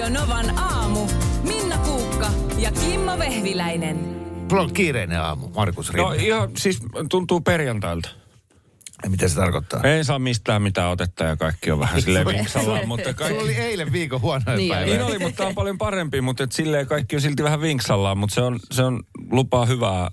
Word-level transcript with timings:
Radio 0.00 0.20
Novan 0.20 0.58
aamu. 0.58 1.06
Minna 1.42 1.78
Kuukka 1.78 2.30
ja 2.58 2.72
Kimmo 2.72 3.18
Vehviläinen. 3.18 3.96
Sulla 4.50 4.62
on 4.62 4.72
kiireinen 4.72 5.20
aamu, 5.20 5.48
Markus 5.48 5.92
Rinne. 5.92 6.08
No 6.08 6.12
ihan 6.12 6.50
siis 6.56 6.80
tuntuu 7.10 7.40
perjantailta. 7.40 8.08
Mitä 9.08 9.28
se 9.28 9.34
tarkoittaa? 9.34 9.80
Ei 9.82 10.04
saa 10.04 10.18
mistään 10.18 10.62
mitään 10.62 10.90
otetta 10.90 11.24
ja 11.24 11.36
kaikki 11.36 11.70
on 11.70 11.78
vähän 11.78 12.02
silleen 12.02 12.26
vinksallaan, 12.26 12.88
mutta 12.88 13.04
Sulla 13.04 13.14
kaikki... 13.18 13.42
oli 13.42 13.52
eilen 13.54 13.92
viikon 13.92 14.20
huonoin 14.20 14.56
Niin 14.56 14.72
päivä. 14.72 14.86
Niin 14.86 15.02
oli, 15.02 15.18
mutta 15.18 15.36
tämä 15.36 15.48
on 15.48 15.54
paljon 15.54 15.78
parempi, 15.78 16.20
mutta 16.20 16.44
et 16.44 16.52
silleen 16.52 16.86
kaikki 16.86 17.16
on 17.16 17.22
silti 17.22 17.42
vähän 17.42 17.60
vinksallaan, 17.60 18.18
mutta 18.18 18.34
se 18.34 18.40
on, 18.40 18.60
se 18.72 18.82
on 18.82 19.02
lupaa 19.30 19.66
hyvää 19.66 20.10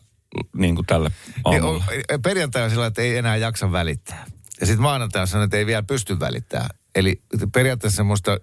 niin 0.55 0.75
kuin 0.75 0.85
tälle 0.85 1.09
Niin, 1.09 1.43
aamulle. 1.63 1.83
on- 2.13 2.21
perjantai 2.21 2.63
on 2.63 2.69
sillä, 2.69 2.85
että 2.85 3.01
ei 3.01 3.17
enää 3.17 3.35
jaksa 3.35 3.71
välittää. 3.71 4.25
Ja 4.59 4.65
sitten 4.65 4.83
maanantai 4.83 5.25
on 5.35 5.41
että 5.43 5.57
ei 5.57 5.65
vielä 5.65 5.83
pysty 5.83 6.19
välittää. 6.19 6.69
Eli 6.95 7.21
periaatteessa 7.54 7.97
semmoista 7.97 8.38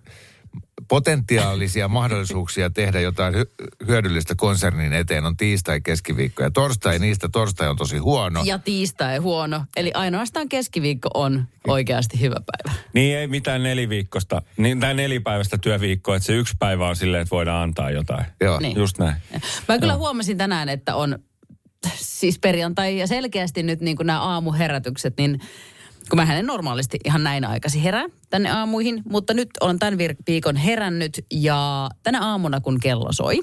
potentiaalisia 0.88 1.88
mahdollisuuksia 1.88 2.70
tehdä 2.70 3.00
jotain 3.00 3.34
hy- 3.34 3.86
hyödyllistä 3.88 4.34
konsernin 4.34 4.92
eteen 4.92 5.24
on 5.24 5.36
tiistai, 5.36 5.80
keskiviikko 5.80 6.42
ja 6.42 6.50
torstai. 6.50 6.98
Niistä 6.98 7.28
torstai 7.28 7.68
on 7.68 7.76
tosi 7.76 7.98
huono. 7.98 8.42
Ja 8.44 8.58
tiistai 8.58 9.18
huono. 9.18 9.64
Eli 9.76 9.90
ainoastaan 9.94 10.48
keskiviikko 10.48 11.08
on 11.14 11.44
oikeasti 11.66 12.20
hyvä 12.20 12.36
päivä. 12.46 12.78
Niin 12.92 13.16
ei 13.16 13.26
mitään 13.26 13.62
neliviikkosta, 13.62 14.42
niin, 14.56 14.80
tai 14.80 14.94
nelipäiväistä 14.94 15.58
työviikkoa, 15.58 16.16
että 16.16 16.26
se 16.26 16.32
yksi 16.32 16.54
päivä 16.58 16.88
on 16.88 16.96
silleen, 16.96 17.22
että 17.22 17.34
voidaan 17.34 17.62
antaa 17.62 17.90
jotain. 17.90 18.24
Joo. 18.40 18.60
Niin. 18.60 18.76
Just 18.76 18.98
näin. 18.98 19.16
Mä 19.68 19.78
kyllä 19.78 19.96
huomasin 19.96 20.38
tänään, 20.38 20.68
että 20.68 20.94
on 20.94 21.18
siis 21.94 22.38
perjantai 22.38 22.98
ja 22.98 23.06
selkeästi 23.06 23.62
nyt 23.62 23.80
niin 23.80 23.96
kuin 23.96 24.06
nämä 24.06 24.20
aamuherätykset, 24.20 25.14
niin 25.18 25.40
kun 26.10 26.16
mä 26.16 26.34
en 26.34 26.46
normaalisti 26.46 26.98
ihan 27.04 27.24
näin 27.24 27.44
aikaisin 27.44 27.82
herää 27.82 28.04
tänne 28.30 28.50
aamuihin, 28.50 29.02
mutta 29.08 29.34
nyt 29.34 29.48
olen 29.60 29.78
tämän 29.78 29.98
viikon 30.26 30.56
herännyt 30.56 31.24
ja 31.32 31.90
tänä 32.02 32.20
aamuna 32.20 32.60
kun 32.60 32.80
kello 32.80 33.12
soi, 33.12 33.40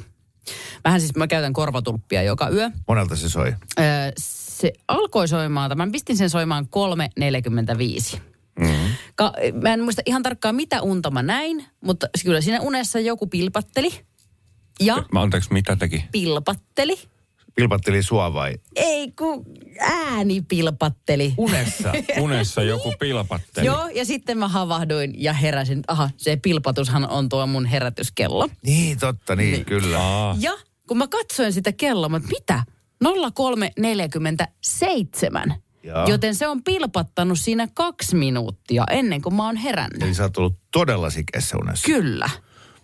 vähän 0.84 1.02
siis 1.02 1.16
mä 1.16 1.28
käytän 1.28 1.54
korvatulppia 1.54 2.24
joka 2.24 2.50
yö, 2.50 2.70
Monelta 2.88 3.16
se 3.16 3.30
soi. 3.30 3.56
Öö, 3.80 3.86
se 4.18 4.74
alkoi 4.88 5.28
soimaan, 5.28 5.78
mä 5.78 5.88
pistin 5.92 6.18
sen 6.18 6.30
soimaan 6.30 6.68
3.45. 8.16 8.20
Mm-hmm. 8.60 8.94
Ka- 9.16 9.34
mä 9.62 9.74
en 9.74 9.84
muista 9.84 10.02
ihan 10.06 10.24
tarkkaan 10.24 10.56
mitä 10.56 10.82
unta 10.82 11.12
mä 11.12 11.24
näin, 11.24 11.66
mutta 11.86 12.08
kyllä 12.26 12.42
siinä 12.42 12.62
unessa 12.62 13.00
joku 13.00 13.28
pilpatteli. 13.28 13.90
Ja 14.80 15.04
Mä 15.14 15.22
anteeksi, 15.22 15.54
mitä 15.54 15.76
teki? 15.76 16.04
pilpatteli. 16.12 17.00
Pilpatteli 17.56 18.04
sua 18.04 18.34
vai? 18.34 18.56
Ei 18.76 19.12
kun 19.12 19.46
ääni 19.80 20.42
pilpatteli. 20.42 21.34
Unessa. 21.38 21.94
Unessa 22.20 22.64
joku 22.64 22.94
pilpatteli. 23.00 23.66
Joo, 23.66 23.88
ja 23.88 24.06
sitten 24.06 24.38
mä 24.38 24.48
havahduin 24.48 25.24
ja 25.24 25.34
heräsin, 25.34 25.80
että 25.80 25.92
aha, 25.92 26.10
se 26.18 26.36
pilpatushan 26.36 27.10
on 27.10 27.30
tuo 27.30 27.48
mun 27.48 27.66
herätyskello. 27.66 28.50
niin, 28.66 29.00
totta, 29.00 29.36
niin, 29.36 29.52
niin. 29.52 29.66
kyllä. 29.66 30.00
Aa, 30.00 30.36
Ja 30.40 30.52
kun 30.88 30.98
mä 30.98 31.08
katsoin 31.08 31.54
sitä 31.54 31.72
kelloa, 31.72 32.10
mä, 32.10 32.18
että 32.18 32.30
mitä? 32.30 32.64
03.47. 35.50 35.54
Joo. 35.84 36.08
Joten 36.08 36.36
se 36.36 36.48
on 36.48 36.64
pilpattanut 36.64 37.40
siinä 37.40 37.68
kaksi 37.74 38.16
minuuttia 38.16 38.84
ennen 38.92 39.22
kuin 39.22 39.36
mä 39.36 39.46
oon 39.46 39.56
herännyt. 39.56 40.04
Eli 40.04 40.14
sä 40.14 40.24
oot 40.24 40.38
ollut 40.38 40.56
todella 40.72 41.10
sikeessä 41.10 41.58
unessa. 41.58 41.86
Kyllä. 41.86 42.30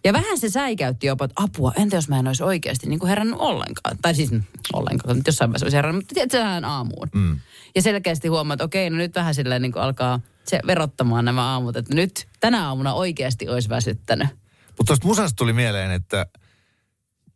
Ja 0.04 0.14
vähän 0.14 0.38
se 0.38 0.50
säikäytti 0.50 1.08
jopa, 1.08 1.26
että 1.26 1.44
apua, 1.44 1.74
entä 1.76 1.96
jos 1.96 2.10
mä 2.10 2.20
en 2.20 2.28
olisi 2.28 2.44
oikeasti 2.44 2.88
niin 2.88 3.00
kuin 3.00 3.10
herännyt 3.10 3.40
ollenkaan. 3.40 3.98
Tai 4.02 4.16
siis 4.16 4.30
ollenkaan, 4.74 5.18
nyt 5.18 5.28
jossain 5.28 5.50
vaiheessa 5.50 5.66
olisi 5.66 5.78
herännyt, 5.78 6.02
mutta 6.02 6.14
tiedätkö, 6.14 6.38
sehän 6.38 6.66
aamuun. 6.66 7.10
Mm. 7.14 7.40
Ja 7.76 7.82
selkeästi 7.82 8.28
huomaa, 8.28 8.54
että 8.54 8.64
okei, 8.64 8.90
no 8.90 8.98
nyt 8.98 9.16
vähän 9.16 9.36
silleen 9.36 9.62
niin 9.62 9.72
kuin 9.72 9.84
alkaa 9.84 10.20
se 10.44 10.60
verottamaan 10.68 11.26
nämä 11.26 11.44
aamut, 11.44 11.76
että 11.76 11.96
nyt 11.96 12.28
tänä 12.40 12.68
aamuna 12.68 12.94
oikeasti 12.94 13.50
olisi 13.50 13.70
väsyttänyt. 13.70 14.28
Mutta 14.68 14.86
tuosta 14.86 15.08
musasta 15.08 15.36
tuli 15.36 15.54
mieleen, 15.54 15.92
että 15.92 16.26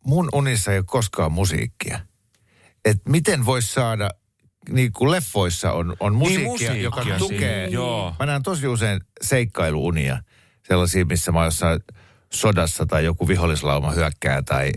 mun 0.06 0.28
unissa 0.32 0.72
ei 0.72 0.78
ole 0.78 0.84
koskaan 0.88 1.32
musiikkia. 1.32 2.00
Että 2.84 3.10
miten 3.10 3.46
voisi 3.46 3.72
saada, 3.72 4.10
niin 4.68 4.92
kuin 4.92 5.10
leffoissa 5.10 5.72
on, 5.72 5.96
on 6.00 6.14
musiikkia, 6.14 6.48
musiikkia 6.48 6.82
joka 6.82 7.02
siinä, 7.02 7.18
tukee. 7.18 7.68
joo. 7.68 8.14
Mä 8.18 8.26
näen 8.26 8.42
tosi 8.42 8.66
usein 8.66 9.00
seikkailuunia, 9.22 10.22
sellaisia, 10.68 11.04
missä 11.04 11.32
mä 11.32 11.38
oon 11.38 11.46
jossain 11.46 11.80
sodassa 12.34 12.86
tai 12.86 13.04
joku 13.04 13.28
vihollislauma 13.28 13.90
hyökkää 13.90 14.42
tai 14.42 14.72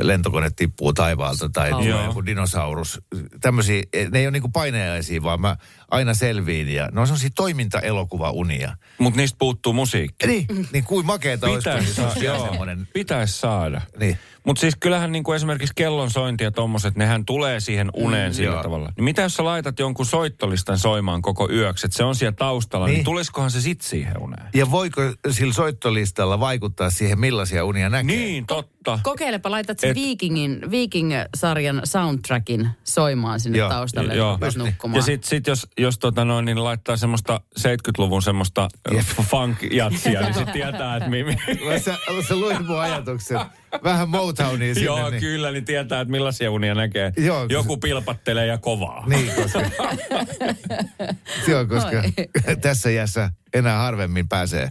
lentokone 0.00 0.50
tippuu 0.56 0.92
taivaalta 0.92 1.48
tai 1.52 1.88
Joo. 1.88 2.04
joku 2.04 2.26
dinosaurus. 2.26 3.00
Tämmöisiä, 3.40 3.82
ne 4.10 4.18
ei 4.18 4.26
ole 4.26 4.30
niinku 4.30 4.48
paineaisia, 4.48 5.22
vaan 5.22 5.40
mä 5.40 5.56
aina 5.90 6.14
selviin 6.14 6.68
ja 6.68 6.88
ne 6.92 7.00
on 7.00 7.06
sellaisia 7.06 7.30
toimintaelokuvaunia. 7.36 8.76
mutta 8.98 9.16
niistä 9.20 9.36
puuttuu 9.38 9.72
musiikki. 9.72 10.26
Niin, 10.26 10.46
niin 10.72 10.84
kuin 10.84 11.06
makeeta 11.06 11.46
Pitäisi 11.46 11.94
se 11.94 12.02
olisi 12.02 12.20
saada, 12.20 12.24
joo. 12.24 13.86
Niin. 14.00 14.18
Mutta 14.46 14.60
siis 14.60 14.76
kyllähän 14.80 15.12
niin 15.12 15.24
kuin 15.24 15.36
esimerkiksi 15.36 15.72
kellon 15.76 16.10
sointi 16.10 16.44
ja 16.44 16.50
tommoset, 16.50 16.96
nehän 16.96 17.24
tulee 17.24 17.60
siihen 17.60 17.90
uneen 17.96 18.32
mm, 18.32 18.34
sillä 18.34 18.52
joo. 18.52 18.62
tavalla. 18.62 18.92
Niin 18.96 19.04
mitä 19.04 19.22
jos 19.22 19.34
sä 19.34 19.44
laitat 19.44 19.78
jonkun 19.78 20.06
soittolistan 20.06 20.78
soimaan 20.78 21.22
koko 21.22 21.48
yöksi, 21.50 21.86
että 21.86 21.96
se 21.96 22.04
on 22.04 22.14
siellä 22.14 22.36
taustalla, 22.38 22.86
niin, 22.86 22.94
Niin. 22.94 23.04
tulisikohan 23.04 23.50
se 23.50 23.60
sit 23.60 23.80
siihen 23.80 24.18
uneen? 24.22 24.48
Ja 24.54 24.70
voiko 24.70 25.00
sillä 25.30 25.52
soittolistalla 25.52 26.40
vaikuttaa 26.40 26.90
siihen, 26.90 27.20
millaisia 27.20 27.64
unia 27.64 27.88
näkee? 27.88 28.16
Niin, 28.16 28.46
totta. 28.46 28.98
Kokeilepa, 29.02 29.50
laitat 29.50 29.78
sen 29.78 29.90
Et- 29.90 29.96
Vikingin, 29.96 30.60
Viking-sarjan 30.70 31.80
soundtrackin 31.84 32.68
soimaan 32.84 33.40
sinne 33.40 33.58
Joo, 33.58 33.68
taustalle, 33.68 34.14
joo. 34.14 34.34
että 34.34 34.46
Just 34.46 34.56
niin. 34.56 34.66
nukkumaan. 34.66 34.96
Ja 34.98 35.02
sitten 35.02 35.28
sit 35.28 35.46
jos, 35.46 35.66
jos 35.78 35.98
tota 35.98 36.24
noin, 36.24 36.44
niin 36.44 36.64
laittaa 36.64 36.96
semmoista 36.96 37.40
70-luvun 37.60 38.22
semmoista 38.22 38.68
Jep. 38.90 39.04
funk-jatsia, 39.22 40.20
niin 40.20 40.34
se 40.34 40.44
tietää, 40.52 40.96
että 40.96 41.10
mi, 41.10 41.24
mi, 41.24 41.36
Sä, 41.84 41.96
sä 42.28 42.36
luit 42.36 42.66
mun 42.66 42.80
ajatuksen. 42.80 43.40
Vähän 43.84 44.08
Motownia 44.08 44.74
sinne. 44.74 44.86
Joo, 44.86 45.10
niin. 45.10 45.20
kyllä, 45.20 45.50
niin 45.50 45.64
tietää, 45.64 46.00
että 46.00 46.12
millaisia 46.12 46.50
unia 46.50 46.74
näkee. 46.74 47.12
Joo. 47.16 47.46
Joku 47.48 47.76
pilpattelee 47.76 48.46
ja 48.46 48.58
kovaa. 48.58 49.04
Niin, 49.06 49.32
koska... 49.34 49.60
Joo, 51.48 51.66
koska 51.66 52.02
tässä 52.60 52.90
iässä 52.90 53.30
enää 53.54 53.78
harvemmin 53.78 54.28
pääsee, 54.28 54.68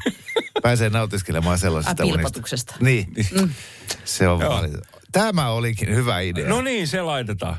pääsee 0.62 0.90
nautiskelemaan 0.90 1.60
sellaisista 1.60 2.04
Ai, 2.04 2.10
unista. 2.10 2.18
pilpatuksesta. 2.18 2.76
Niin, 2.80 3.14
se 4.06 4.28
on 4.28 4.40
valitettavaa. 4.40 5.02
Tämä 5.12 5.50
olikin 5.50 5.96
hyvä 5.96 6.20
idea. 6.20 6.50
No 6.50 6.62
niin, 6.62 6.88
se 6.88 7.02
laitetaan. 7.02 7.58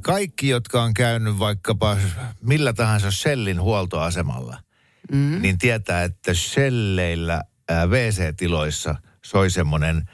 Kaikki, 0.00 0.48
jotka 0.48 0.82
on 0.82 0.94
käynyt 0.94 1.38
vaikkapa 1.38 1.96
millä 2.40 2.72
tahansa 2.72 3.10
Shellin 3.10 3.60
huoltoasemalla, 3.60 4.58
mm. 5.12 5.42
niin 5.42 5.58
tietää, 5.58 6.02
että 6.02 6.34
Shelleillä 6.34 7.42
WC-tiloissa 7.86 8.94
soi 9.24 9.50
semmoinen 9.50 10.08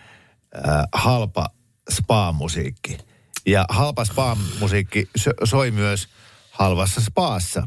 halpa 0.92 1.50
spa-musiikki. 1.90 2.98
Ja 3.46 3.64
halpa 3.68 4.04
spa-musiikki 4.04 5.08
so- 5.16 5.30
soi 5.44 5.70
myös 5.70 6.08
halvassa 6.50 7.00
spaassa. 7.00 7.62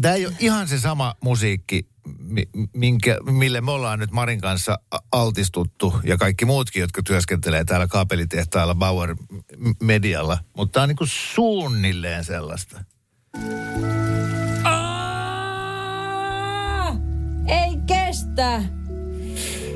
Tämä 0.00 0.14
ei 0.14 0.26
ole 0.26 0.34
ihan 0.38 0.68
se 0.68 0.78
sama 0.78 1.14
musiikki, 1.20 1.86
mi- 2.18 2.48
minkä, 2.72 3.18
mille 3.30 3.60
me 3.60 3.70
ollaan 3.70 3.98
nyt 3.98 4.10
Marin 4.10 4.40
kanssa 4.40 4.78
altistuttu 5.12 5.94
ja 6.04 6.16
kaikki 6.16 6.44
muutkin, 6.44 6.80
jotka 6.80 7.02
työskentelee 7.02 7.64
täällä 7.64 7.86
kaapelitehtaalla 7.86 8.74
Bauer 8.74 9.16
Medialla. 9.82 10.38
Mutta 10.56 10.72
tämä 10.72 10.82
on 10.82 10.88
niin 10.88 10.96
kuin 10.96 11.08
suunnilleen 11.08 12.24
sellaista. 12.24 12.84
Ei 17.48 17.76
kestä! 17.86 18.62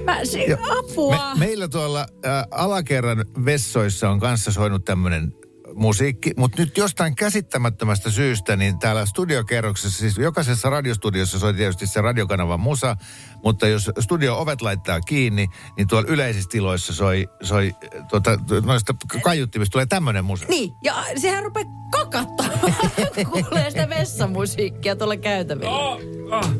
Mä, 0.05 0.25
se, 0.25 0.47
apua! 0.79 1.35
Me, 1.35 1.39
meillä 1.39 1.69
tuolla 1.69 2.01
ä, 2.01 2.47
alakerran 2.51 3.25
vessoissa 3.45 4.11
on 4.11 4.21
kanssa 4.21 4.53
soinut 4.53 4.85
tämmöinen 4.85 5.35
musiikki, 5.81 6.31
mutta 6.37 6.63
nyt 6.63 6.77
jostain 6.77 7.17
käsittämättömästä 7.17 8.11
syystä, 8.11 8.57
niin 8.57 8.79
täällä 8.79 9.07
studiokerroksessa, 9.07 9.99
siis 9.99 10.19
jokaisessa 10.19 10.71
radiostudiossa 10.71 11.39
soi 11.39 11.55
tietysti 11.55 11.87
se 11.87 12.01
radiokanavan 12.01 12.61
musa, 12.61 12.97
mutta 13.45 13.69
jos 13.69 13.91
studio-ovet 14.01 14.63
laittaa 14.63 15.01
kiinni, 15.01 15.47
niin 15.77 15.89
tuolla 15.89 16.09
yleisissä 16.09 16.49
tiloissa 16.51 16.93
soi, 16.93 17.29
soi 17.43 17.75
tuota, 18.09 18.39
noista 18.65 18.95
kaiuttimista 19.23 19.73
tulee 19.73 19.87
tämmöinen 19.87 20.25
musa. 20.25 20.45
Niin, 20.49 20.73
ja 20.85 21.05
sehän 21.17 21.45
rupeaa 21.45 21.67
kakattamaan, 21.91 22.61
kun 23.31 23.45
kuulee 23.45 23.71
sitä 23.71 23.89
vessamusiikkia 23.89 24.97
tuolla 24.97 25.17
käytävillä. 25.17 25.71
Oh, 25.71 26.01
oh. 26.31 26.51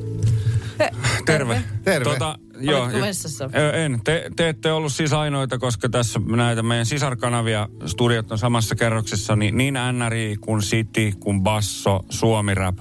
Terve. 1.27 1.63
Terve. 1.85 2.11
Tota, 2.11 2.39
Oletko 2.69 2.97
ja- 2.97 3.03
vessassa? 3.05 3.51
En. 3.85 4.01
Te, 4.05 4.31
te 4.37 4.49
ette 4.49 4.73
ollut 4.73 4.93
siis 4.93 5.13
ainoita, 5.13 5.59
koska 5.59 5.89
tässä 5.89 6.21
näitä 6.37 6.63
meidän 6.63 6.87
sisarkanavia, 6.87 7.69
studiot 7.87 8.33
on 8.33 8.39
samassa 8.39 8.75
kerroksessa, 8.75 9.37
niin, 9.37 9.57
niin 9.57 9.75
NRI 9.93 10.37
kuin 10.41 10.61
City 10.61 11.13
kuin 11.21 11.43
Basso, 11.43 12.01
Suomi 12.11 12.55
Rap. 12.55 12.79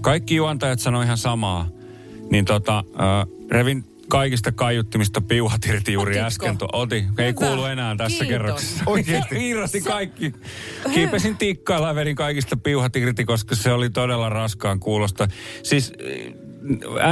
Kaikki 0.00 0.34
juontajat 0.34 0.78
sanoi 0.80 1.04
ihan 1.04 1.18
samaa. 1.18 1.68
Niin 2.30 2.44
tota, 2.44 2.84
ö, 2.94 3.46
revin 3.50 3.84
kaikista 4.08 4.52
kaiuttimista 4.52 5.20
piuhat 5.20 5.66
irti 5.66 5.92
juuri 5.92 6.10
Otitko? 6.12 6.26
äsken. 6.26 6.58
To, 6.58 6.68
oti. 6.72 6.96
Ei 6.96 7.02
Hyvä. 7.18 7.32
kuulu 7.32 7.64
enää 7.64 7.96
tässä 7.96 8.08
Kiitos. 8.18 8.28
kerroksessa. 8.28 8.84
Oikeesti? 8.90 9.48
Irrotin 9.48 9.84
kaikki. 9.84 10.32
Kiipesin 10.94 11.36
tikkailla 11.36 11.88
ja 11.88 11.94
vedin 11.94 12.16
kaikista 12.16 12.56
piuhat 12.56 12.96
irti, 12.96 13.24
koska 13.24 13.54
se 13.54 13.72
oli 13.72 13.90
todella 13.90 14.28
raskaan 14.28 14.80
kuulosta. 14.80 15.28
Siis 15.62 15.92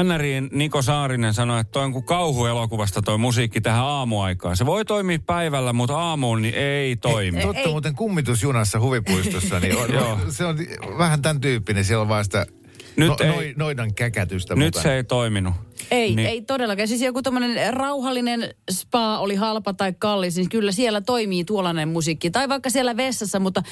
NRIin 0.05 0.49
Niko 0.53 0.83
Saarinen 0.83 1.35
sanoi, 1.35 1.61
että 1.61 1.71
toi 1.71 1.85
on 1.85 1.93
kuin 1.93 2.05
kauhuelokuvasta 2.05 3.03
toi 3.03 3.19
musiikki 3.19 3.61
tähän 3.61 3.85
aamuaikaan. 3.85 4.57
Se 4.57 4.67
voi 4.67 4.85
toimia 4.85 5.19
päivällä, 5.27 5.73
mutta 5.73 5.99
aamuun 5.99 6.43
niin 6.43 6.55
ei 6.55 6.97
toimi. 6.97 7.41
Totta 7.41 7.61
ei. 7.63 7.69
muuten 7.69 7.95
kummitusjunassa 7.95 8.81
huvipuistossa, 8.81 9.61
niin 9.61 9.77
on, 9.77 9.93
Joo. 9.93 10.19
se 10.29 10.45
on 10.45 10.57
vähän 10.99 11.23
tämän 11.23 11.41
tyyppinen. 11.41 11.85
Siellä 11.85 12.03
on 12.03 12.09
vaan 12.09 12.25
sitä 12.25 12.47
Nyt 12.97 13.09
no, 13.09 13.17
ei- 13.21 13.29
noi, 13.29 13.55
noidan 13.57 13.95
käkätystä 13.95 14.55
Nyt 14.55 14.65
mukana. 14.75 14.83
se 14.83 14.95
ei 14.97 15.05
toiminut. 15.05 15.55
Ei, 15.91 16.15
niin. 16.15 16.29
ei 16.29 16.43
todellakaan. 16.43 16.89
Siis 16.89 17.01
joku 17.03 17.23
tämmöinen 17.23 17.75
rauhallinen 17.75 18.55
spa 18.71 19.19
oli 19.19 19.35
halpa 19.35 19.73
tai 19.75 19.93
kallis, 19.99 20.37
niin 20.37 20.49
kyllä 20.49 20.73
siellä 20.73 21.01
toimii 21.01 21.45
tuollainen 21.45 21.89
musiikki. 21.89 22.31
Tai 22.31 22.49
vaikka 22.49 22.71
siellä 22.71 22.97
vessassa, 22.97 23.41
mutta 23.41 23.63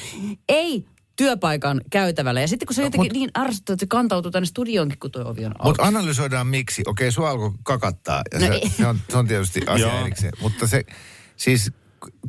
ei 0.49 0.85
työpaikan 1.17 1.81
käytävällä. 1.91 2.41
Ja 2.41 2.49
sitten 2.49 2.67
kun 2.67 2.75
se 2.75 2.81
on 2.81 2.87
jotenkin 2.87 3.13
niin 3.13 3.31
ärsyttävää, 3.39 3.75
että 3.75 3.83
se 3.83 3.87
kantautuu 3.89 4.31
tänne 4.31 4.47
studioonkin, 4.47 4.99
kun 4.99 5.11
tuo 5.11 5.23
ovi 5.23 5.45
on 5.45 5.55
auki. 5.59 5.69
Mutta 5.69 5.83
analysoidaan 5.83 6.47
miksi. 6.47 6.83
Okei, 6.87 7.13
sua 7.13 7.31
alkoi 7.31 7.53
kakattaa. 7.63 8.23
Ja 8.33 8.41
No 8.41 8.47
se, 8.47 8.53
ei. 8.53 8.69
se, 8.69 8.87
on, 8.87 9.01
se 9.11 9.17
on 9.17 9.27
tietysti 9.27 9.61
asia 9.67 10.01
erikseen. 10.01 10.33
Mutta 10.41 10.67
se, 10.67 10.85
siis 11.37 11.73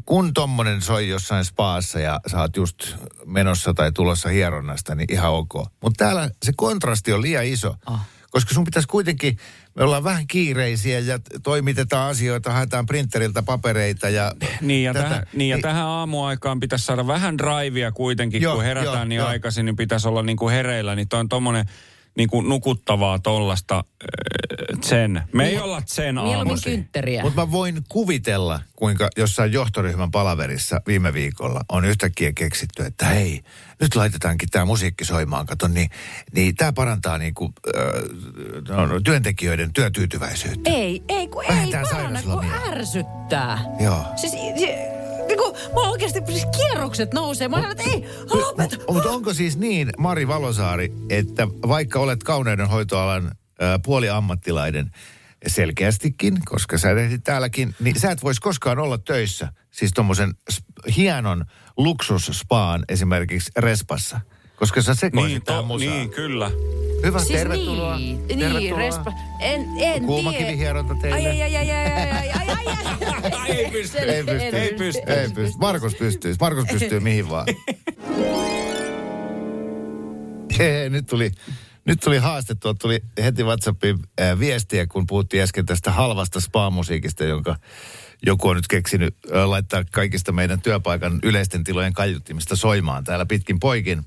kun 0.05 0.33
tommonen 0.33 0.81
soi 0.81 1.09
jossain 1.09 1.45
spaassa 1.45 1.99
ja 1.99 2.19
sä 2.31 2.41
oot 2.41 2.55
just 2.55 2.95
menossa 3.25 3.73
tai 3.73 3.91
tulossa 3.91 4.29
hieronnasta, 4.29 4.95
niin 4.95 5.13
ihan 5.13 5.31
ok. 5.31 5.53
Mutta 5.81 6.05
täällä 6.05 6.29
se 6.43 6.51
kontrasti 6.55 7.13
on 7.13 7.21
liian 7.21 7.45
iso. 7.45 7.75
Ah. 7.85 8.07
Koska 8.35 8.53
sun 8.53 8.63
pitäisi 8.63 8.87
kuitenkin, 8.87 9.37
me 9.75 9.83
ollaan 9.83 10.03
vähän 10.03 10.27
kiireisiä 10.27 10.99
ja 10.99 11.19
toimitetaan 11.43 12.09
asioita, 12.09 12.51
haetaan 12.51 12.85
printeriltä 12.85 13.43
papereita 13.43 14.09
ja... 14.09 14.31
Niin 14.61 14.83
ja, 14.83 14.93
tätä. 14.93 15.09
tähän, 15.09 15.27
niin 15.33 15.49
ja 15.49 15.57
tähän 15.61 15.85
aamuaikaan 15.85 16.59
pitäisi 16.59 16.85
saada 16.85 17.07
vähän 17.07 17.37
drivea 17.37 17.91
kuitenkin, 17.91 18.41
Joo, 18.41 18.55
kun 18.55 18.63
herätään 18.63 18.95
joo, 18.95 19.05
niin 19.05 19.17
joo. 19.17 19.27
aikaisin, 19.27 19.65
niin 19.65 19.75
pitäisi 19.75 20.07
olla 20.07 20.23
niin 20.23 20.37
kuin 20.37 20.53
hereillä. 20.53 20.95
Niin 20.95 21.07
toi 21.07 21.19
on 21.19 21.29
tommonen 21.29 21.65
niin 22.17 22.29
kuin 22.29 22.49
nukuttavaa 22.49 23.19
tollasta 23.19 23.83
zen. 24.89 25.23
Me 25.33 25.47
ei 25.47 25.59
olla 25.59 25.81
zen 25.87 26.15
Mieluummin 26.15 26.37
aamusi. 26.37 26.69
kyntteriä. 26.69 27.21
Mutta 27.21 27.41
mä 27.45 27.51
voin 27.51 27.81
kuvitella, 27.89 28.59
kuinka 28.75 29.09
jossain 29.17 29.53
johtoryhmän 29.53 30.11
palaverissa 30.11 30.81
viime 30.87 31.13
viikolla 31.13 31.61
on 31.69 31.85
yhtäkkiä 31.85 32.31
keksitty, 32.33 32.83
että 32.85 33.05
hei, 33.05 33.41
nyt 33.81 33.95
laitetaankin 33.95 34.49
tämä 34.49 34.65
musiikki 34.65 35.05
soimaan, 35.05 35.45
kato, 35.45 35.67
niin, 35.67 35.89
niin 36.33 36.55
tämä 36.55 36.73
parantaa 36.73 37.17
niinku, 37.17 37.53
äh, 37.77 38.87
no, 38.87 38.99
työntekijöiden 38.99 39.73
työtyytyväisyyttä. 39.73 40.69
Ei, 40.69 41.03
ei, 41.09 41.27
kun 41.27 41.43
ei 41.43 41.49
Vähentää 41.49 41.83
paranna, 41.91 42.21
kun 42.21 42.31
sairauslomia. 42.31 42.71
ärsyttää. 42.71 43.59
Joo. 43.79 44.05
Siis, 44.15 44.31
se, 44.31 44.95
niin 45.27 45.37
kuin, 45.37 45.55
mulla 45.73 45.89
oikeasti 45.89 46.19
siis 46.29 46.45
kierrokset 46.57 47.13
nousee. 47.13 47.47
Mä 47.47 47.55
ajattelen, 47.57 47.93
että 48.03 48.07
ei, 48.09 48.39
lopeta. 48.41 48.77
Mutta 48.93 49.09
onko 49.09 49.33
siis 49.33 49.57
niin, 49.57 49.89
Mari 49.97 50.27
Valosaari, 50.27 50.91
että 51.09 51.47
vaikka 51.67 51.99
olet 51.99 52.23
kauneudenhoitoalan 52.23 53.31
puoliammattilainen 53.83 54.91
selkeästikin, 55.47 56.37
koska 56.45 56.77
sä 56.77 56.95
tehdit 56.95 57.23
täälläkin, 57.23 57.75
niin 57.79 57.99
sä 57.99 58.11
et 58.11 58.23
voisi 58.23 58.41
koskaan 58.41 58.79
olla 58.79 58.97
töissä, 58.97 59.47
siis 59.71 59.91
tuommoisen 59.93 60.33
hienon 60.97 61.45
luksusspaan 61.77 62.85
esimerkiksi 62.89 63.51
Respassa, 63.57 64.21
koska 64.55 64.81
sä 64.81 64.93
se 64.93 65.09
niin, 65.13 65.41
to. 65.41 65.77
Niin, 65.77 66.09
kyllä. 66.09 66.51
Hyvä, 67.03 67.19
siis 67.19 67.39
tervetuloa. 67.39 67.97
Niin, 67.97 68.27
niin 68.27 68.39
tervetuloa. 68.39 68.59
Niin, 68.59 68.77
respa. 68.77 69.13
En, 69.39 69.61
en 69.61 69.67
Kuuma 69.67 69.79
tiedä. 69.79 70.05
Kuumakivihieronta 70.05 70.95
teille. 71.01 71.29
Ai, 71.29 71.41
ai, 71.41 71.55
ai, 71.55 71.71
ai, 71.71 71.71
ai, 71.71 72.31
ai, 72.31 72.49
ai, 72.49 72.65
ai. 73.33 73.51
ei 73.57 73.71
pysty. 73.71 73.97
Ei 73.97 74.23
pysty. 74.23 74.57
Ei 74.57 74.73
pysty. 74.73 75.01
Ei 75.07 75.29
pysty. 75.29 75.57
Markus 75.57 75.95
pystyy. 75.95 76.35
Markus 76.39 76.65
pystyy 76.71 76.99
mihin 76.99 77.29
vaan. 77.29 77.45
Hei, 80.59 80.89
nyt 80.89 81.07
tuli 81.07 81.31
nyt 81.85 81.99
tuli 81.99 82.17
haaste. 82.17 82.55
Tuolta 82.55 82.79
tuli 82.79 82.99
heti 83.23 83.43
WhatsAppiin 83.43 83.99
äh, 84.21 84.39
viestiä, 84.39 84.87
kun 84.87 85.07
puhuttiin 85.07 85.43
äsken 85.43 85.65
tästä 85.65 85.91
halvasta 85.91 86.39
spa-musiikista, 86.39 87.23
jonka 87.23 87.55
joku 88.25 88.47
on 88.47 88.55
nyt 88.55 88.67
keksinyt 88.67 89.15
äh, 89.35 89.49
laittaa 89.49 89.83
kaikista 89.91 90.31
meidän 90.31 90.61
työpaikan 90.61 91.19
yleisten 91.23 91.63
tilojen 91.63 91.93
kaiuttimista 91.93 92.55
soimaan 92.55 93.03
täällä 93.03 93.25
pitkin 93.25 93.59
poikin. 93.59 94.03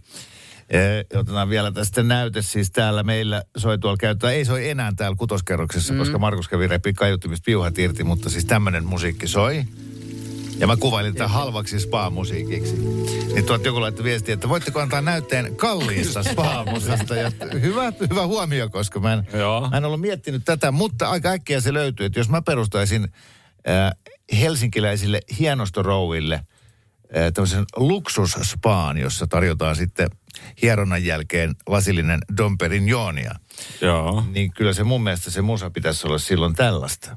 Eh, 0.71 1.19
otetaan 1.21 1.49
vielä 1.49 1.73
tästä 1.73 2.03
näyte. 2.03 2.43
Siis 2.43 2.71
täällä 2.71 3.03
meillä 3.03 3.43
soi 3.57 3.79
tuolla 3.79 3.97
käyttää, 3.97 4.31
ei 4.31 4.45
soi 4.45 4.69
enää 4.69 4.93
täällä 4.97 5.17
kutoskerroksessa, 5.17 5.93
mm. 5.93 5.99
koska 5.99 6.19
Markus 6.19 6.49
kävi 6.49 6.67
repi 6.67 6.93
kaiuttimista 6.93 7.45
piuhat 7.45 7.79
irti, 7.79 8.05
mutta 8.05 8.31
siis 8.31 8.45
tämmöinen 8.45 8.85
musiikki 8.85 9.29
soi. 9.29 9.65
Ja 10.59 10.67
mä 10.67 10.77
kuvailin 10.77 11.15
tätä 11.15 11.29
halvaksi 11.29 11.81
spa-musiikiksi. 11.81 12.77
Niin 13.35 13.47
tuolta 13.47 13.69
joku 13.69 13.81
laittoi 13.81 14.05
viestiä, 14.05 14.35
että 14.35 14.49
voitteko 14.49 14.81
antaa 14.81 15.01
näytteen 15.01 15.57
kalliista 15.57 16.23
spa-musasta. 16.23 17.17
Ja 17.17 17.33
hyvä, 17.53 17.93
hyvä 18.11 18.27
huomio, 18.27 18.69
koska 18.69 19.01
mä 19.01 19.13
en, 19.13 19.29
Joo. 19.33 19.69
mä 19.71 19.77
en 19.77 19.85
ollut 19.85 20.01
miettinyt 20.01 20.43
tätä, 20.45 20.71
mutta 20.71 21.09
aika 21.09 21.29
äkkiä 21.29 21.61
se 21.61 21.73
löytyy, 21.73 22.07
että 22.07 22.21
jos 22.21 22.29
mä 22.29 22.43
perustaisin 22.43 23.09
äh, 23.69 23.93
helsinkiläisille 24.41 25.21
hienostorouille 25.39 26.35
äh, 26.35 26.45
tämmöisen 27.35 27.65
luksusspaan, 27.77 28.99
jossa 28.99 29.27
tarjotaan 29.27 29.77
sitten 29.77 30.11
hieronnan 30.63 31.05
jälkeen 31.05 31.55
lasillinen 31.67 32.21
Dom 32.37 32.59
Perignonia, 32.59 33.35
Joo. 33.81 34.25
niin 34.33 34.53
kyllä 34.53 34.73
se 34.73 34.85
mun 34.85 35.03
mielestä 35.03 35.31
se 35.31 35.43
musa 35.43 35.71
pitäisi 35.71 36.07
olla 36.07 36.19
silloin 36.19 36.55
tällaista. 36.55 37.17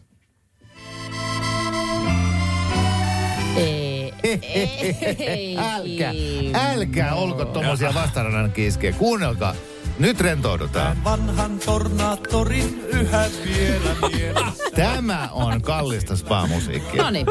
Älkää, 5.57 6.13
älkää 6.53 7.15
olko 7.15 7.45
tommosia 7.45 7.93
vastarannan 7.93 8.51
kiskejä. 8.51 8.93
Kuunnelkaa. 8.93 9.55
Nyt 9.99 10.19
rentoudutaan. 10.19 11.03
vanhan 11.03 11.59
tornaattorin 11.59 12.79
yhä 12.87 13.25
vielä. 13.45 14.51
Tämä 14.75 15.29
on 15.31 15.61
kallista 15.61 16.15
spa-musiikkia. 16.15 17.03
No 17.03 17.09
niin. 17.09 17.25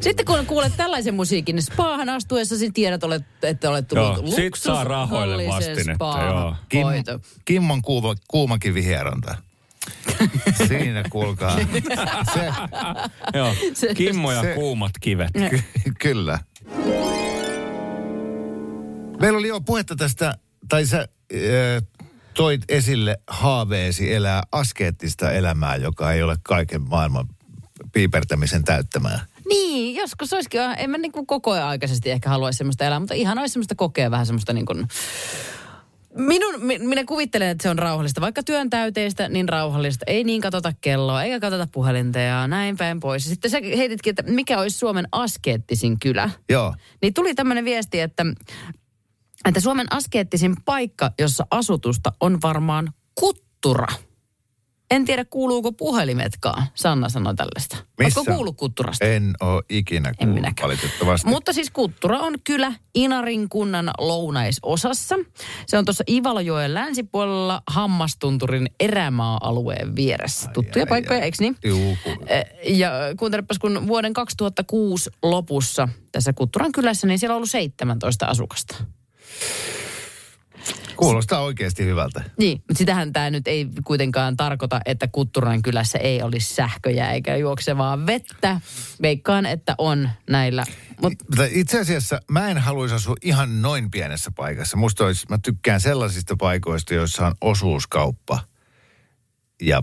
Sitten 0.00 0.26
kun 0.26 0.46
kuulet 0.46 0.72
tällaisen 0.76 1.14
musiikin, 1.14 1.56
niin 1.56 1.62
spaahan 1.62 2.08
astuessasi 2.08 2.70
tiedät, 2.70 3.04
olet, 3.04 3.22
että 3.42 3.70
olet 3.70 3.88
tullut 3.88 4.16
Joo, 4.16 4.26
sit 4.26 4.54
saa 4.54 4.84
rahoille 4.84 5.48
vastinetta, 5.48 6.18
joo. 6.26 6.54
Kim. 6.68 6.86
Kimmon 7.44 7.82
kuuma, 7.82 8.14
kuumakivihieronta. 8.28 9.36
Siinä 10.68 11.02
kuulkaa. 11.10 11.56
Se, 12.34 12.52
Joo. 13.34 13.54
Se- 13.74 13.94
Kimmo 13.94 14.32
ja 14.32 14.40
se- 14.42 14.54
kuumat 14.54 14.92
kivet. 15.00 15.30
ky- 15.50 15.62
kyllä. 16.00 16.38
Meillä 19.20 19.38
oli 19.38 19.48
jo 19.48 19.60
puhetta 19.60 19.96
tästä, 19.96 20.34
tai 20.68 20.86
sä 20.86 20.98
äh, 20.98 21.08
toit 22.34 22.62
esille 22.68 23.16
haaveesi 23.28 24.14
elää 24.14 24.42
askeettista 24.52 25.32
elämää, 25.32 25.76
joka 25.76 26.12
ei 26.12 26.22
ole 26.22 26.36
kaiken 26.42 26.82
maailman 26.82 27.28
piipertämisen 27.92 28.64
täyttämää. 28.64 29.26
Niin, 29.48 29.96
joskus 29.96 30.32
olisikin, 30.32 30.60
en 30.76 30.90
mä 30.90 30.98
niin 30.98 31.12
kuin 31.12 31.26
koko 31.26 31.50
ajan 31.50 31.68
aikaisesti 31.68 32.10
ehkä 32.10 32.28
haluaisi 32.28 32.56
semmoista 32.56 32.84
elää, 32.84 33.00
mutta 33.00 33.14
ihan 33.14 33.38
olisi 33.38 33.52
semmoista 33.52 33.74
kokea 33.74 34.10
vähän 34.10 34.26
semmoista 34.26 34.52
niin 34.52 34.66
kuin, 34.66 34.88
Minun, 36.16 36.54
mi- 36.58 36.78
minä 36.78 37.04
kuvittelen, 37.04 37.48
että 37.48 37.62
se 37.62 37.70
on 37.70 37.78
rauhallista. 37.78 38.20
Vaikka 38.20 38.42
työn 38.42 38.70
täyteistä, 38.70 39.28
niin 39.28 39.48
rauhallista. 39.48 40.04
Ei 40.06 40.24
niin 40.24 40.40
katsota 40.40 40.72
kelloa, 40.80 41.22
eikä 41.22 41.40
katsota 41.40 41.68
puhelinta 41.72 42.18
ja 42.18 42.46
näin 42.46 42.76
päin 42.76 43.00
pois. 43.00 43.24
Sitten 43.24 43.50
sä 43.50 43.58
heititkin, 43.76 44.10
että 44.10 44.22
mikä 44.22 44.60
olisi 44.60 44.78
Suomen 44.78 45.08
askeettisin 45.12 45.98
kylä. 45.98 46.30
Joo. 46.48 46.74
Niin 47.02 47.14
tuli 47.14 47.34
tämmöinen 47.34 47.64
viesti, 47.64 48.00
että, 48.00 48.26
että 49.44 49.60
Suomen 49.60 49.86
askeettisin 49.90 50.56
paikka, 50.64 51.10
jossa 51.18 51.46
asutusta 51.50 52.12
on 52.20 52.38
varmaan 52.42 52.92
Kuttura. 53.14 53.86
En 54.90 55.04
tiedä, 55.04 55.24
kuuluuko 55.24 55.72
puhelimetkaan. 55.72 56.66
Sanna 56.74 57.08
sanoi 57.08 57.34
tällaista. 57.34 57.76
Missä? 57.98 58.20
Oletko 58.20 58.34
kuullut 58.34 58.56
Kutturasta? 58.56 59.04
En 59.04 59.32
ole 59.40 59.62
ikinä 59.68 60.08
En 60.08 60.14
kuullut 60.16 60.34
minäkään. 60.34 60.68
valitettavasti. 60.68 61.28
Mutta 61.28 61.52
siis 61.52 61.70
Kuttura 61.70 62.18
on 62.18 62.34
kylä 62.44 62.72
Inarin 62.94 63.48
kunnan 63.48 63.90
lounaisosassa. 63.98 65.14
Se 65.66 65.78
on 65.78 65.84
tuossa 65.84 66.04
Ivalojoen 66.10 66.74
länsipuolella 66.74 67.62
Hammastunturin 67.66 68.66
erämaa-alueen 68.80 69.96
vieressä. 69.96 70.50
Tuttuja 70.50 70.82
ai, 70.82 70.86
paikkoja, 70.88 71.18
ai. 71.18 71.24
eikö 71.24 71.36
niin? 71.40 71.56
Juu. 71.64 71.96
Eh, 72.26 72.44
Ja 72.64 72.90
kuuntelepas, 73.18 73.58
kun 73.58 73.86
vuoden 73.86 74.12
2006 74.12 75.10
lopussa 75.22 75.88
tässä 76.12 76.32
Kutturan 76.32 76.72
kylässä, 76.72 77.06
niin 77.06 77.18
siellä 77.18 77.32
on 77.34 77.36
ollut 77.36 77.50
17 77.50 78.26
asukasta. 78.26 78.76
Kuulostaa 80.96 81.40
oikeasti 81.40 81.84
hyvältä. 81.84 82.24
Niin, 82.38 82.58
mutta 82.58 82.78
sitähän 82.78 83.12
tämä 83.12 83.30
nyt 83.30 83.48
ei 83.48 83.68
kuitenkaan 83.84 84.36
tarkoita, 84.36 84.80
että 84.86 85.08
Kutturan 85.12 85.62
kylässä 85.62 85.98
ei 85.98 86.22
olisi 86.22 86.54
sähköjä 86.54 87.12
eikä 87.12 87.36
juoksevaa 87.36 88.06
vettä. 88.06 88.60
Veikkaan, 89.02 89.46
että 89.46 89.74
on 89.78 90.10
näillä. 90.30 90.64
Mut, 91.02 91.12
itse 91.50 91.80
asiassa 91.80 92.20
mä 92.30 92.48
en 92.48 92.58
haluaisi 92.58 92.94
asua 92.94 93.16
ihan 93.22 93.62
noin 93.62 93.90
pienessä 93.90 94.30
paikassa. 94.36 94.76
Musta 94.76 95.04
olisi, 95.04 95.26
mä 95.28 95.38
tykkään 95.38 95.80
sellaisista 95.80 96.36
paikoista, 96.36 96.94
joissa 96.94 97.26
on 97.26 97.34
osuuskauppa 97.40 98.38
ja, 99.62 99.82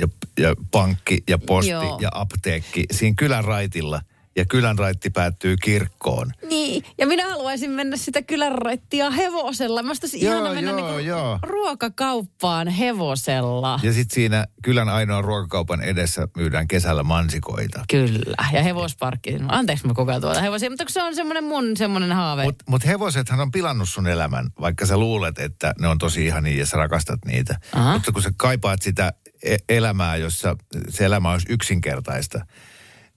ja, 0.00 0.08
ja 0.38 0.54
pankki 0.70 1.22
ja 1.28 1.38
posti 1.38 1.70
Joo. 1.70 1.98
ja 2.00 2.08
apteekki 2.12 2.84
siinä 2.90 3.14
kylän 3.18 3.44
raitilla. 3.44 4.00
Ja 4.38 4.44
kylän 4.44 4.78
raitti 4.78 5.10
päättyy 5.10 5.56
kirkkoon. 5.62 6.32
Niin, 6.48 6.84
ja 6.98 7.06
minä 7.06 7.28
haluaisin 7.28 7.70
mennä 7.70 7.96
sitä 7.96 8.22
kylänraittia 8.22 9.10
hevosella. 9.10 9.82
Mä 9.82 9.88
olisi 9.88 10.24
Joo, 10.24 10.34
ihana 10.34 10.54
mennä 10.54 10.70
joo, 10.70 10.80
niinku 10.80 10.98
joo. 10.98 11.38
ruokakauppaan 11.42 12.68
hevosella. 12.68 13.80
Ja 13.82 13.92
sitten 13.92 14.14
siinä 14.14 14.46
kylän 14.62 14.88
ainoan 14.88 15.24
ruokakaupan 15.24 15.80
edessä 15.82 16.28
myydään 16.36 16.68
kesällä 16.68 17.02
mansikoita. 17.02 17.84
Kyllä, 17.90 18.36
ja 18.52 18.62
hevosparkki. 18.62 19.36
Anteeksi 19.48 19.86
mä 19.86 19.94
koko 19.94 20.10
ajan 20.10 20.20
tuota 20.20 20.40
hevosia, 20.40 20.70
mutta 20.70 20.84
se 20.88 21.02
on 21.02 21.14
semmoinen 21.14 21.44
mun 21.44 21.76
semmoinen 21.76 22.12
haave. 22.12 22.44
Mutta 22.44 22.64
mut 22.68 22.86
hevosethan 22.86 23.40
on 23.40 23.50
pilannut 23.50 23.88
sun 23.88 24.06
elämän, 24.06 24.50
vaikka 24.60 24.86
sä 24.86 24.96
luulet, 24.96 25.38
että 25.38 25.74
ne 25.80 25.88
on 25.88 25.98
tosi 25.98 26.26
ihania 26.26 26.58
ja 26.58 26.66
sä 26.66 26.76
rakastat 26.76 27.18
niitä. 27.24 27.58
Aha. 27.72 27.92
Mutta 27.92 28.12
kun 28.12 28.22
sä 28.22 28.30
kaipaat 28.36 28.82
sitä 28.82 29.12
e- 29.42 29.56
elämää, 29.68 30.16
jossa 30.16 30.56
se 30.88 31.04
elämä 31.04 31.30
olisi 31.30 31.46
yksinkertaista, 31.50 32.46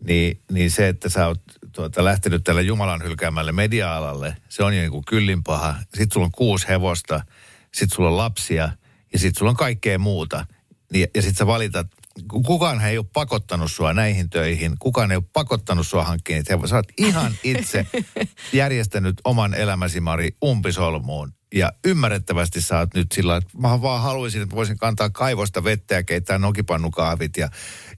niin, 0.08 0.41
niin 0.51 0.72
se, 0.72 0.88
että 0.88 1.10
sä 1.10 1.27
oot 1.27 1.41
tuota, 1.72 2.03
lähtenyt 2.03 2.43
tälle 2.43 2.62
Jumalan 2.62 3.03
hylkäämälle 3.03 3.51
media-alalle, 3.51 4.36
se 4.50 4.63
on 4.63 4.75
jo 4.75 4.81
niin 4.81 4.91
kuin 4.91 5.05
kyllin 5.05 5.43
paha. 5.43 5.75
Sitten 5.79 6.12
sulla 6.13 6.25
on 6.25 6.31
kuusi 6.31 6.67
hevosta, 6.67 7.25
sitten 7.74 7.96
sulla 7.96 8.10
on 8.10 8.17
lapsia 8.17 8.70
ja 9.13 9.20
sitten 9.20 9.39
sulla 9.39 9.50
on 9.50 9.58
kaikkea 9.58 10.00
muuta. 10.00 10.46
Niin, 10.93 11.08
ja 11.15 11.22
sitten 11.22 11.38
sä 11.38 11.48
valitat, 11.48 11.88
ku- 12.27 12.43
kukaan 12.43 12.81
ei 12.81 12.98
ole 12.98 13.05
pakottanut 13.13 13.72
sua 13.72 13.93
näihin 13.93 14.29
töihin, 14.29 14.75
kukaan 14.79 15.12
ei 15.12 15.17
ole 15.17 15.24
pakottanut 15.34 15.88
sua 15.88 16.03
hankkimaan 16.03 16.39
niitä 16.39 16.53
hevosia. 16.53 16.70
Sä 16.70 16.75
oot 16.75 16.91
ihan 16.98 17.31
itse 17.43 17.88
järjestänyt 18.53 19.15
oman 19.24 19.53
elämäsi, 19.53 20.00
Mari, 20.00 20.29
umpisolmuun. 20.43 21.34
Ja 21.53 21.74
ymmärrettävästi 21.86 22.62
sä 22.62 22.79
oot 22.79 22.93
nyt 22.93 23.12
sillä, 23.12 23.38
että 23.38 23.58
mä 23.58 23.81
vaan 23.81 24.01
haluaisin, 24.01 24.41
että 24.41 24.55
voisin 24.55 24.77
kantaa 24.77 25.10
kaivosta 25.10 25.63
vettä 25.63 25.96
ja 25.96 26.03
keittää 26.03 26.38
nokipannukahvit 26.38 27.38
ja, 27.38 27.50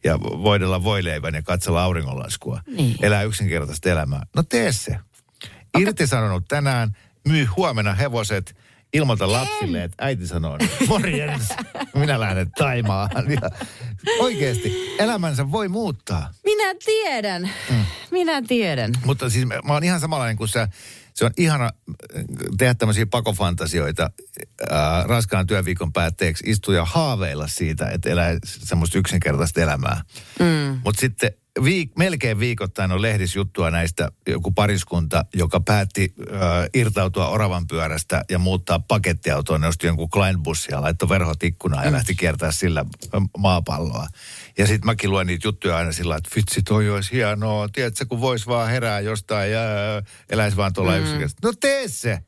ja 0.04 0.20
voidella 0.22 0.84
voileivän 0.84 1.34
ja 1.34 1.42
katsella 1.42 1.84
auringonlaskua. 1.84 2.62
Niin. 2.68 2.96
Elää 3.02 3.24
yksinkertaista 3.24 3.90
elämää. 3.90 4.24
No 4.36 4.44
tee 4.44 4.72
se. 4.72 4.98
Irtisanonut 5.80 6.44
tänään, 6.48 6.98
myy 7.28 7.46
huomenna 7.46 7.94
hevoset, 7.94 8.56
ilmoita 8.94 9.32
lapsille, 9.32 9.84
että 9.84 10.06
äiti 10.06 10.28
sanoo, 10.28 10.58
morjens, 10.88 11.50
minä 11.96 12.20
lähden 12.20 12.52
Taimaan. 12.52 13.10
Ja 13.42 13.50
oikeasti, 14.20 14.96
elämänsä 15.00 15.52
voi 15.52 15.68
muuttaa. 15.68 16.30
Minä 16.46 16.76
tiedän, 16.86 17.50
Mm. 17.70 17.86
minä 18.12 18.42
tiedän. 18.48 18.92
Mutta 19.06 19.30
siis 19.30 19.46
mä, 19.46 19.56
mä 19.64 19.74
oon 19.74 19.84
ihan 19.84 20.00
samanlainen 20.00 20.38
kuin 20.38 20.48
sä. 20.48 20.68
Se 21.14 21.26
on 21.26 21.32
ihana 21.38 21.66
äh, 21.66 22.24
tehdä 22.58 22.74
tämmöisiä 22.74 23.06
pakofantasioita 23.06 24.12
ää, 24.70 25.04
raskaan 25.04 25.48
työviikon 25.48 25.94
päätteeksi, 25.94 26.44
istua 26.48 26.76
ja 26.76 26.86
haaveilla 26.86 27.48
siitä, 27.48 27.90
että 27.90 28.10
elää 28.10 28.38
semmoista 28.44 28.98
yksinkertaista 28.98 29.62
elämää. 29.62 30.02
Mm. 30.40 30.82
Mutta 30.84 31.00
sitten 31.00 31.32
viik- 31.60 31.92
melkein 31.98 32.40
viikoittain 32.40 32.92
on 32.92 33.02
lehdisjuttua 33.02 33.72
näistä 33.72 34.12
joku 34.28 34.52
pariskunta, 34.52 35.26
joka 35.34 35.60
päätti 35.60 36.14
ää, 36.32 36.68
irtautua 36.74 37.28
oravan 37.28 37.68
pyörästä 37.68 38.26
ja 38.30 38.40
muuttaa 38.40 38.80
pakettiautoon. 38.80 39.62
Ne 39.62 39.68
osti 39.68 39.88
jonkun 39.88 40.10
Kleinbussia, 40.10 40.82
laittoi 40.82 41.10
verhot 41.10 41.44
ikkunaan 41.44 41.86
ja 41.86 41.92
lähti 41.92 42.16
kiertää 42.16 42.52
sillä 42.52 42.86
maapalloa. 43.38 44.08
Ja 44.58 44.68
sitten 44.68 44.86
mäkin 44.86 45.12
luen 45.12 45.28
niitä 45.28 45.48
juttuja 45.48 45.78
aina 45.78 45.92
sillä, 45.92 46.16
että 46.16 46.30
vitsi 46.36 46.62
toi 46.62 46.90
olisi 46.90 47.12
hienoa. 47.12 47.70
Tiedätkö, 47.74 48.06
kun 48.06 48.22
vois 48.22 48.48
vaan 48.48 48.70
herää 48.70 49.00
jostain 49.00 49.52
ja 49.52 49.60
ää, 49.60 50.04
eläisi 50.30 50.58
vaan 50.58 50.74
tuolla 50.74 50.92
mm. 50.92 50.98
yksinkertaisesti. 50.98 51.48
No 51.48 51.54
tee 51.62 51.88
se! 51.88 52.20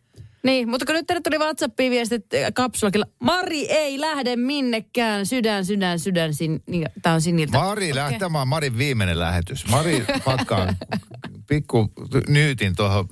Niin, 0.43 0.69
mutta 0.69 0.85
kun 0.85 0.95
nyt 0.95 1.07
teille 1.07 1.21
tuli 1.21 1.37
WhatsAppiin 1.37 1.91
viestit 1.91 2.33
äh, 2.33 2.53
kapsulakilla. 2.53 3.05
Mari 3.19 3.71
ei 3.71 3.99
lähde 3.99 4.35
minnekään. 4.35 5.25
Sydän, 5.25 5.65
sydän, 5.65 5.99
sydän. 5.99 6.33
Sin, 6.33 6.63
niin, 6.67 6.89
tää 7.01 7.13
on 7.13 7.21
siniltä. 7.21 7.57
Mari, 7.57 7.91
okay. 7.91 8.19
tämä 8.19 8.41
on 8.41 8.47
Marin 8.47 8.77
viimeinen 8.77 9.19
lähetys. 9.19 9.67
Mari 9.67 10.05
pakkaa 10.25 10.73
pikku 11.49 11.91
nyytin 12.27 12.75
tuohon 12.75 13.09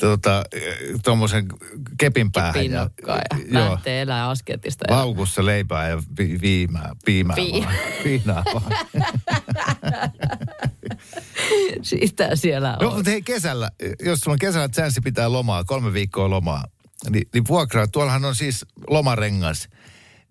tota, 0.00 0.44
tuommoisen 1.04 1.46
kepin 1.98 2.32
päähän. 2.32 2.54
Pinnokkaa 2.54 3.16
ja, 3.16 3.60
joo, 3.60 3.70
lähtee 3.70 4.00
elää 4.02 4.28
asketista. 4.28 4.84
Ja... 4.88 4.96
laukussa 4.96 5.46
leipää 5.46 5.88
ja 5.88 6.02
vi, 6.18 6.38
viimää, 6.40 6.92
piimää 7.04 7.36
Vii- 7.36 7.64
vaan. 7.64 7.74
Viinaa 8.04 8.44
vaan. 8.54 8.86
Siitä 11.82 12.36
siellä 12.36 12.76
No, 12.80 12.88
on. 12.88 12.94
mutta 12.94 13.10
hei 13.10 13.22
kesällä, 13.22 13.70
jos 14.04 14.20
sulla 14.20 14.34
on 14.34 14.38
kesällä 14.38 14.68
chanssi 14.68 15.00
pitää 15.00 15.32
lomaa, 15.32 15.64
kolme 15.64 15.92
viikkoa 15.92 16.30
lomaa, 16.30 16.64
niin, 17.10 17.28
niin 17.34 17.44
vuokraa, 17.48 17.86
tuollahan 17.86 18.24
on 18.24 18.34
siis 18.34 18.66
lomarengas, 18.90 19.68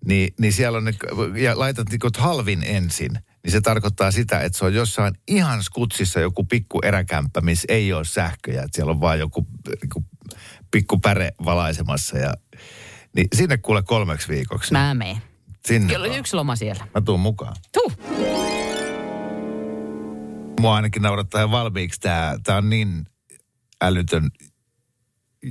niin, 0.04 0.34
niin 0.40 0.52
siellä 0.52 0.78
on 0.78 0.84
ne, 0.84 0.94
ja 1.36 1.58
laitat 1.58 1.88
niin 1.88 2.00
halvin 2.18 2.62
ensin, 2.66 3.10
niin 3.42 3.52
se 3.52 3.60
tarkoittaa 3.60 4.10
sitä, 4.10 4.40
että 4.40 4.58
se 4.58 4.64
on 4.64 4.74
jossain 4.74 5.14
ihan 5.28 5.62
skutsissa 5.62 6.20
joku 6.20 6.44
pikku 6.44 6.78
eräkämppä, 6.82 7.40
missä 7.40 7.66
ei 7.68 7.92
ole 7.92 8.04
sähköjä, 8.04 8.62
että 8.62 8.76
siellä 8.76 8.90
on 8.90 9.00
vaan 9.00 9.18
joku 9.18 9.46
niin 9.66 10.06
pikku 10.70 10.98
päre 10.98 11.32
valaisemassa 11.44 12.18
ja 12.18 12.34
niin 13.16 13.28
sinne 13.34 13.58
kuule 13.58 13.82
kolmeksi 13.82 14.28
viikoksi. 14.28 14.72
Mä 14.72 14.94
meen. 14.94 15.22
Sinne 15.66 15.94
Kyllä 15.94 16.06
yksi 16.06 16.36
loma 16.36 16.56
siellä. 16.56 16.86
Mä 16.94 17.00
tuun 17.00 17.20
mukaan. 17.20 17.56
Tuu. 17.72 17.92
Mua 20.60 20.74
ainakin 20.74 21.02
naurattaa 21.02 21.50
valmiiksi 21.50 22.00
tää. 22.00 22.38
Tää 22.44 22.56
on 22.56 22.70
niin 22.70 23.06
älytön 23.82 24.30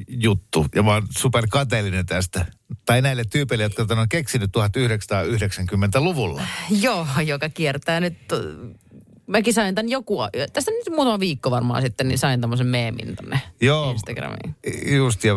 juttu. 0.07 0.65
Ja 0.75 0.83
mä 0.83 0.93
oon 0.93 1.07
super 1.17 1.47
kateellinen 1.49 2.05
tästä. 2.05 2.45
Tai 2.85 3.01
näille 3.01 3.23
tyypeille, 3.25 3.63
jotka 3.63 3.85
tämän 3.85 4.01
on 4.01 4.09
keksinyt 4.09 4.51
1990-luvulla. 4.57 6.41
Joo, 6.69 7.07
joka 7.25 7.49
kiertää 7.49 7.99
nyt. 7.99 8.17
äh, 8.33 8.39
Mäkin 9.27 9.53
sain 9.53 9.75
tämän 9.75 9.89
joku, 9.89 10.17
tästä 10.53 10.71
nyt 10.71 10.95
muutama 10.95 11.19
viikko 11.19 11.51
varmaan 11.51 11.81
sitten, 11.81 12.07
niin 12.07 12.17
sain 12.17 12.41
tämmöisen 12.41 12.67
meemin 12.67 13.15
tonne 13.15 13.41
Joo. 13.61 13.91
Instagramiin. 13.91 14.55
Just, 14.95 15.23
ja 15.23 15.33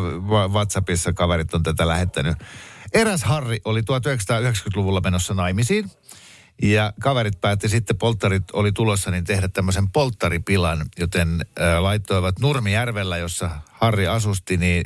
WhatsAppissa 0.52 1.12
kaverit 1.12 1.54
on 1.54 1.62
tätä 1.62 1.88
lähettänyt. 1.88 2.36
Eräs 2.92 3.24
Harri 3.24 3.60
oli 3.64 3.80
1990-luvulla 3.80 5.00
menossa 5.00 5.34
naimisiin. 5.34 5.90
Ja 6.62 6.92
kaverit 7.00 7.40
päätti 7.40 7.68
sitten, 7.68 7.98
polttarit 7.98 8.44
oli 8.52 8.72
tulossa, 8.72 9.10
niin 9.10 9.24
tehdä 9.24 9.48
tämmöisen 9.48 9.90
polttaripilan, 9.90 10.86
joten 10.98 11.46
äh, 11.60 11.78
laittoivat 11.80 12.38
Nurmijärvellä, 12.40 13.16
jossa 13.16 13.50
Harri 13.70 14.06
asusti, 14.06 14.56
niin 14.56 14.84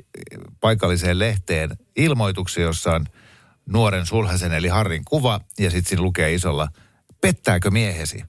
paikalliseen 0.60 1.18
lehteen 1.18 1.70
ilmoituksen, 1.96 2.64
jossa 2.64 2.92
on 2.92 3.04
nuoren 3.66 4.06
sulhasen 4.06 4.52
eli 4.52 4.68
Harrin 4.68 5.04
kuva, 5.04 5.40
ja 5.58 5.70
sitten 5.70 5.88
siinä 5.88 6.02
lukee 6.02 6.34
isolla, 6.34 6.68
pettääkö 7.20 7.70
miehesi? 7.70 8.24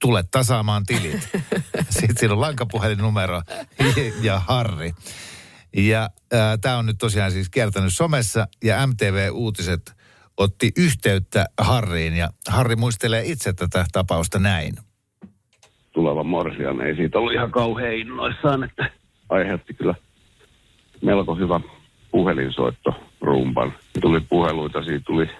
Tule 0.00 0.24
tasaamaan 0.30 0.86
tilit. 0.86 1.28
sitten 1.90 2.16
siinä 2.18 2.34
on 2.34 2.40
lankapuhelinnumero 2.40 3.42
ja 4.22 4.38
Harri. 4.38 4.94
Ja 5.76 6.10
tämä 6.60 6.78
on 6.78 6.86
nyt 6.86 6.98
tosiaan 6.98 7.32
siis 7.32 7.48
kiertänyt 7.48 7.94
somessa 7.94 8.48
ja 8.64 8.86
MTV 8.86 9.28
Uutiset 9.32 9.99
otti 10.36 10.70
yhteyttä 10.76 11.46
Harriin 11.58 12.16
ja 12.16 12.28
Harri 12.48 12.76
muistelee 12.76 13.22
itse 13.24 13.52
tätä 13.52 13.84
tapausta 13.92 14.38
näin. 14.38 14.74
tuleva 15.92 16.24
morsian 16.24 16.80
ei 16.80 16.96
siitä 16.96 17.18
ollut 17.18 17.32
ihan 17.32 17.50
kauhean 17.50 17.94
innoissaan, 17.94 18.64
että 18.64 18.90
aiheutti 19.28 19.74
kyllä 19.74 19.94
melko 21.02 21.34
hyvä 21.34 21.60
puhelinsoitto 22.10 22.94
rumban. 23.20 23.72
Tuli 24.00 24.20
puheluita, 24.20 24.84
siitä 24.84 25.04
tuli, 25.06 25.30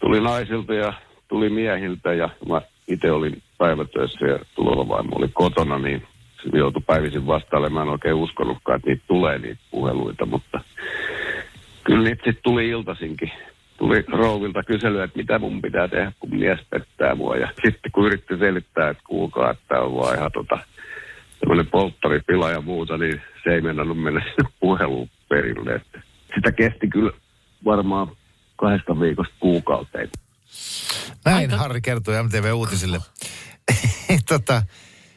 tuli 0.00 0.20
naisilta 0.20 0.74
ja 0.74 0.92
tuli 1.28 1.50
miehiltä 1.50 2.12
ja 2.12 2.28
mä 2.48 2.62
itse 2.88 3.12
olin 3.12 3.42
päivätöissä 3.58 4.26
ja 4.26 4.38
tuleva 4.54 4.88
vaimo 4.88 5.16
oli 5.16 5.28
kotona, 5.32 5.78
niin 5.78 6.02
se 6.42 6.58
joutui 6.58 6.82
päivisin 6.86 7.26
vastailemaan. 7.26 7.86
Mä 7.86 7.90
en 7.90 7.92
oikein 7.92 8.14
uskonutkaan, 8.14 8.76
että 8.76 8.88
niitä 8.88 9.04
tulee 9.06 9.38
niitä 9.38 9.60
puheluita, 9.70 10.26
mutta 10.26 10.60
kyllä 11.84 12.02
niitä 12.02 12.24
sitten 12.24 12.42
tuli 12.42 12.68
iltasinkin. 12.68 13.32
Tuli 13.78 14.04
rouvilta 14.08 14.62
kyselyä, 14.62 15.04
että 15.04 15.18
mitä 15.18 15.38
mun 15.38 15.62
pitää 15.62 15.88
tehdä, 15.88 16.12
kun 16.20 16.30
mies 16.30 16.58
pettää 16.70 17.14
mua. 17.14 17.36
Ja 17.36 17.48
sitten 17.64 17.92
kun 17.92 18.06
yritti 18.06 18.38
selittää, 18.38 18.90
että 18.90 19.02
kuulkaa, 19.06 19.50
että 19.50 19.80
on 19.80 19.94
vaan 19.94 20.16
ihan 20.16 20.32
tota, 20.32 20.58
tämmöinen 21.40 21.66
polttaripila 21.66 22.50
ja 22.50 22.60
muuta, 22.60 22.98
niin 22.98 23.22
se 23.44 23.50
ei 23.50 23.60
mennänyt 23.60 24.02
mennä 24.02 24.20
sinne 24.20 24.50
puheluun 24.60 25.08
perille. 25.28 25.74
Että 25.74 26.02
sitä 26.34 26.52
kesti 26.52 26.88
kyllä 26.88 27.12
varmaan 27.64 28.08
kahdesta 28.56 29.00
viikosta 29.00 29.34
kuukauteen. 29.40 30.08
Näin 31.24 31.50
Aika- 31.50 31.56
Harri 31.56 31.80
kertoi 31.80 32.22
MTV 32.22 32.52
Uutisille. 32.54 32.98
tota, 34.28 34.62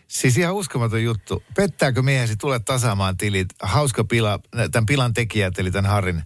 siis 0.08 0.38
ihan 0.38 0.56
uskomaton 0.56 1.04
juttu. 1.04 1.44
Pettääkö 1.56 2.02
miehesi, 2.02 2.38
tule 2.38 2.60
tasaamaan 2.60 3.18
tilit. 3.18 3.48
Hauska 3.62 4.04
pila, 4.04 4.40
tämän 4.72 4.86
pilan 4.86 5.14
tekijät, 5.14 5.60
eli 5.60 5.72
tämän 5.72 5.92
Harrin 5.92 6.24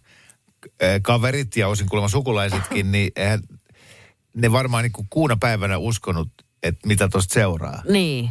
kaverit 1.02 1.58
ja 1.58 1.68
osin 1.68 1.90
kuulemma 1.90 2.08
sukulaisetkin, 2.10 2.92
niin 2.92 3.12
eihän, 3.16 3.40
ne 4.36 4.52
varmaan 4.52 4.84
niin 4.84 4.92
kuin 4.92 5.08
kuuna 5.10 5.38
päivänä 5.40 5.78
uskonut, 5.78 6.30
että 6.64 6.88
mitä 6.88 7.08
tuosta 7.08 7.34
seuraa. 7.34 7.82
Niin. 7.90 8.30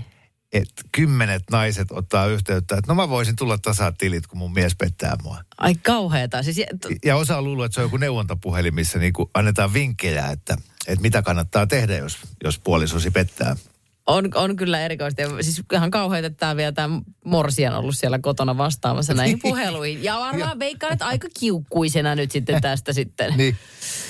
Että 0.52 0.82
kymmenet 0.92 1.42
naiset 1.50 1.92
ottaa 1.92 2.26
yhteyttä, 2.26 2.76
että 2.76 2.92
no 2.92 2.94
mä 2.94 3.08
voisin 3.08 3.36
tulla 3.36 3.58
tasaa 3.58 3.92
tilit, 3.92 4.26
kun 4.26 4.38
mun 4.38 4.52
mies 4.52 4.76
pettää 4.76 5.16
mua. 5.22 5.38
Ai 5.58 5.74
kauheeta. 5.74 6.42
Siis, 6.42 6.56
t- 6.56 7.04
Ja 7.04 7.16
osa 7.16 7.38
on 7.38 7.44
luullut, 7.44 7.64
että 7.64 7.74
se 7.74 7.80
on 7.80 7.84
joku 7.84 7.96
neuvontapuhelin, 7.96 8.74
missä 8.74 8.98
niinku 8.98 9.30
annetaan 9.34 9.72
vinkkejä, 9.72 10.26
että, 10.26 10.56
että 10.86 11.02
mitä 11.02 11.22
kannattaa 11.22 11.66
tehdä, 11.66 11.96
jos, 11.96 12.18
jos 12.44 12.58
puolisosi 12.58 13.10
pettää. 13.10 13.56
On, 14.06 14.28
on 14.34 14.56
kyllä 14.56 14.80
erikoista. 14.80 15.20
Ja 15.20 15.28
Siis 15.28 15.62
ihan 15.72 15.90
kauheita, 15.90 16.26
että 16.26 16.36
tämä 16.36 16.56
vielä 16.56 16.72
tämä 16.72 17.00
Morsian 17.24 17.74
ollut 17.74 17.96
siellä 17.96 18.18
kotona 18.18 18.58
vastaamassa 18.58 19.14
näihin 19.14 19.38
puheluihin. 19.48 20.04
Ja 20.04 20.18
varmaan 20.18 20.58
veikkaan, 20.58 20.92
että 20.92 21.06
aika 21.06 21.28
kiukkuisena 21.40 22.14
nyt 22.14 22.30
sitten 22.30 22.62
tästä 22.62 22.92
sitten. 23.02 23.32
Niin. 23.36 23.56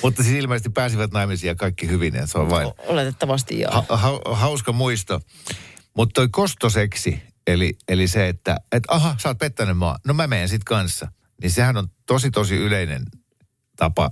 Mutta 0.02 0.22
siis 0.22 0.34
ilmeisesti 0.36 0.70
pääsivät 0.70 1.12
naimisiin 1.12 1.48
ja 1.48 1.54
kaikki 1.54 1.88
hyvin. 1.88 2.14
Ja 2.14 2.26
se 2.26 2.38
on 2.38 2.50
vain 2.50 2.72
Oletettavasti 2.86 3.60
joo. 3.60 3.72
ha, 3.72 3.96
ha, 3.96 4.20
hauska 4.34 4.72
muisto. 4.72 5.20
Mutta 5.96 6.12
toi 6.12 6.28
kostoseksi, 6.28 7.22
eli, 7.46 7.76
eli 7.88 8.08
se, 8.08 8.28
että 8.28 8.56
et, 8.72 8.82
aha, 8.88 9.16
sä 9.22 9.28
oot 9.28 9.38
pettänyt 9.38 9.78
mua, 9.78 9.96
no 10.06 10.14
mä 10.14 10.26
menen 10.26 10.48
sit 10.48 10.64
kanssa. 10.64 11.08
Niin 11.42 11.50
sehän 11.50 11.76
on 11.76 11.88
tosi, 12.06 12.30
tosi 12.30 12.56
yleinen 12.56 13.02
tapa 13.76 14.10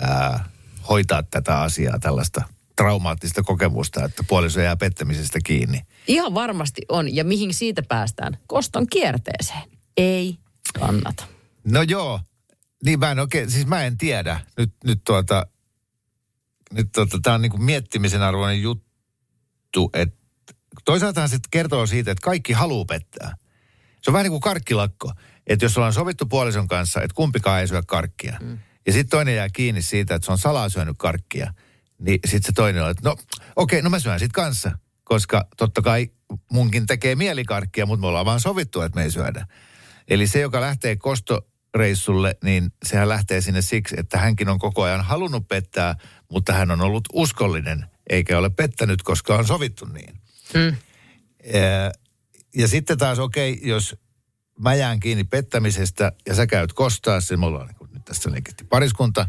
ää, 0.00 0.48
hoitaa 0.88 1.22
tätä 1.22 1.60
asiaa, 1.60 1.98
tällaista 1.98 2.42
traumaattista 2.76 3.42
kokemusta, 3.42 4.04
että 4.04 4.24
puoliso 4.28 4.60
jää 4.60 4.76
pettämisestä 4.76 5.38
kiinni. 5.44 5.80
Ihan 6.06 6.34
varmasti 6.34 6.82
on. 6.88 7.14
Ja 7.16 7.24
mihin 7.24 7.54
siitä 7.54 7.82
päästään? 7.82 8.38
Koston 8.46 8.86
kierteeseen. 8.86 9.62
Ei 9.96 10.38
kannata. 10.80 11.24
No 11.64 11.82
joo, 11.82 12.20
niin 12.84 12.98
mä 12.98 13.10
en 13.10 13.18
oikein, 13.18 13.50
siis 13.50 13.66
mä 13.66 13.84
en 13.84 13.98
tiedä. 13.98 14.40
Nyt, 14.58 14.72
nyt 14.84 15.00
tuota, 15.04 15.46
nyt 16.72 16.92
tuota, 16.92 17.18
tää 17.22 17.34
on 17.34 17.42
niinku 17.42 17.58
miettimisen 17.58 18.22
arvoinen 18.22 18.62
juttu, 18.62 19.90
että 19.92 20.16
toisaalta 20.84 21.28
se 21.28 21.38
kertoo 21.50 21.86
siitä, 21.86 22.10
että 22.10 22.24
kaikki 22.24 22.52
haluaa 22.52 22.84
pettää. 22.84 23.36
Se 24.02 24.10
on 24.10 24.12
vähän 24.12 24.24
niin 24.24 24.30
kuin 24.32 24.40
karkkilakko. 24.40 25.12
Että 25.46 25.64
jos 25.64 25.76
ollaan 25.76 25.92
sovittu 25.92 26.26
puolison 26.26 26.68
kanssa, 26.68 27.02
että 27.02 27.14
kumpikaan 27.14 27.60
ei 27.60 27.68
syö 27.68 27.82
karkkia. 27.86 28.38
Mm. 28.42 28.58
Ja 28.86 28.92
sitten 28.92 29.10
toinen 29.10 29.36
jää 29.36 29.48
kiinni 29.48 29.82
siitä, 29.82 30.14
että 30.14 30.26
se 30.26 30.32
on 30.32 30.38
salaa 30.38 30.68
syönyt 30.68 30.96
karkkia. 30.98 31.54
Niin 31.98 32.18
sitten 32.24 32.46
se 32.46 32.52
toinen 32.52 32.84
on, 32.84 32.90
että 32.90 33.08
no 33.08 33.12
okei, 33.12 33.34
okay, 33.56 33.82
no 33.82 33.90
mä 33.90 33.98
syön 33.98 34.18
sit 34.18 34.32
kanssa. 34.32 34.78
Koska 35.04 35.46
totta 35.56 35.82
kai 35.82 36.10
munkin 36.52 36.86
tekee 36.86 37.14
mieli 37.14 37.44
karkkia, 37.44 37.86
mutta 37.86 38.00
me 38.00 38.06
ollaan 38.06 38.26
vaan 38.26 38.40
sovittu, 38.40 38.80
että 38.80 38.96
me 38.96 39.02
ei 39.02 39.10
syödä. 39.10 39.46
Eli 40.08 40.26
se, 40.26 40.40
joka 40.40 40.60
lähtee 40.60 40.96
kostoreissulle, 40.96 42.36
niin 42.44 42.72
sehän 42.84 43.08
lähtee 43.08 43.40
sinne 43.40 43.62
siksi, 43.62 43.94
että 43.98 44.18
hänkin 44.18 44.48
on 44.48 44.58
koko 44.58 44.82
ajan 44.82 45.04
halunnut 45.04 45.48
pettää, 45.48 45.94
mutta 46.30 46.52
hän 46.52 46.70
on 46.70 46.80
ollut 46.80 47.04
uskollinen, 47.12 47.86
eikä 48.10 48.38
ole 48.38 48.50
pettänyt, 48.50 49.02
koska 49.02 49.36
on 49.36 49.46
sovittu 49.46 49.84
niin. 49.84 50.14
Mm. 50.54 50.76
Ja, 51.52 51.92
ja 52.54 52.68
sitten 52.68 52.98
taas 52.98 53.18
okei, 53.18 53.52
okay, 53.52 53.68
jos 53.68 53.96
mä 54.58 54.74
jään 54.74 55.00
kiinni 55.00 55.24
pettämisestä 55.24 56.12
ja 56.26 56.34
sä 56.34 56.46
käyt 56.46 56.72
kostaa 56.72 57.20
sen, 57.20 57.38
mulla 57.38 57.60
on 57.60 57.66
niin 57.66 57.76
kuin, 57.76 57.90
nyt 57.92 58.04
tässä 58.04 58.30
pariskunta, 58.68 59.28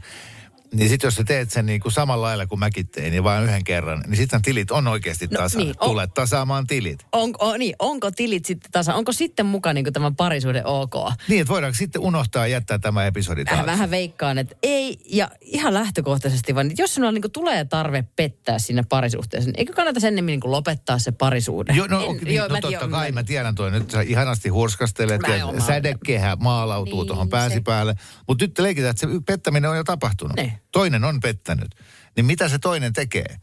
niin 0.73 0.89
sitten 0.89 1.07
jos 1.07 1.15
sä 1.15 1.23
teet 1.23 1.51
sen 1.51 1.65
niin 1.65 1.81
kuin 1.81 1.91
samalla 1.91 2.25
lailla 2.25 2.47
kuin 2.47 2.59
mäkin 2.59 2.87
tein, 2.87 3.11
niin 3.11 3.23
vain 3.23 3.43
yhden 3.43 3.63
kerran, 3.63 4.03
niin 4.07 4.17
sitten 4.17 4.41
tilit 4.41 4.71
on 4.71 4.87
oikeasti 4.87 5.27
No 5.27 5.37
tasa. 5.37 5.57
niin, 5.57 5.73
on- 5.79 5.89
Tulet 5.89 6.13
tasaamaan 6.13 6.67
tilit. 6.67 7.05
On, 7.11 7.33
on, 7.39 7.59
niin, 7.59 7.75
onko 7.79 8.11
tilit 8.11 8.45
sitten 8.45 8.71
tasa? 8.71 8.95
Onko 8.95 9.11
sitten 9.11 9.45
mukaan 9.45 9.75
niin 9.75 9.93
tämän 9.93 10.15
parisuuden 10.15 10.65
ok? 10.65 10.93
Niin, 11.27 11.41
että 11.41 11.53
voidaanko 11.53 11.75
sitten 11.77 12.01
unohtaa 12.01 12.47
ja 12.47 12.51
jättää 12.51 12.79
tämä 12.79 13.05
episodi 13.05 13.43
Vähän, 13.45 13.57
taas? 13.65 13.65
vähän 13.77 13.91
veikkaan, 13.91 14.37
että 14.37 14.55
ei, 14.63 14.97
ja 15.05 15.29
ihan 15.41 15.73
lähtökohtaisesti, 15.73 16.55
vaan 16.55 16.71
jos 16.77 16.93
sinulla 16.93 17.11
niin 17.11 17.31
tulee 17.33 17.65
tarve 17.65 18.03
pettää 18.15 18.59
siinä 18.59 18.83
parisuhteessa, 18.89 19.49
niin 19.49 19.59
eikö 19.59 19.73
kannata 19.73 19.99
sen 19.99 20.07
ennemmin 20.07 20.39
niin 20.43 20.51
lopettaa 20.51 20.99
se 20.99 21.11
parisuhde? 21.11 21.73
Joo, 21.73 21.87
no, 21.87 22.03
En- 22.03 22.09
en, 22.09 22.17
niin, 22.17 22.35
joo, 22.35 22.47
no 22.47 22.53
mä 22.55 22.61
totta 22.61 22.87
kai, 22.87 23.11
mä 23.11 23.23
tiedän 23.23 23.55
toi. 23.55 23.71
Nyt 23.71 23.91
sä 23.91 24.01
ihanasti 24.01 24.49
hurskastelet 24.49 25.21
Mä 25.27 25.35
ja 25.35 25.51
mä- 25.51 25.59
sädekehä 25.59 26.35
maalautuu 26.39 26.99
Niin, 27.01 27.07
tuohon 27.07 27.27
se- 27.27 27.31
päänsipäälle. 27.31 27.95
Mutta 28.27 28.43
nyt 28.45 28.59
leikitään, 28.59 28.89
että 28.91 28.99
se 29.07 29.07
pettäminen 29.25 29.69
on 29.69 29.77
jo 29.77 29.83
tapahtunut. 29.83 30.35
Niin. 30.35 30.53
Toinen 30.71 31.03
on 31.03 31.19
pettänyt. 31.19 31.75
Niin 32.15 32.25
mitä 32.25 32.49
se 32.49 32.59
toinen 32.59 32.93
tekee? 32.93 33.37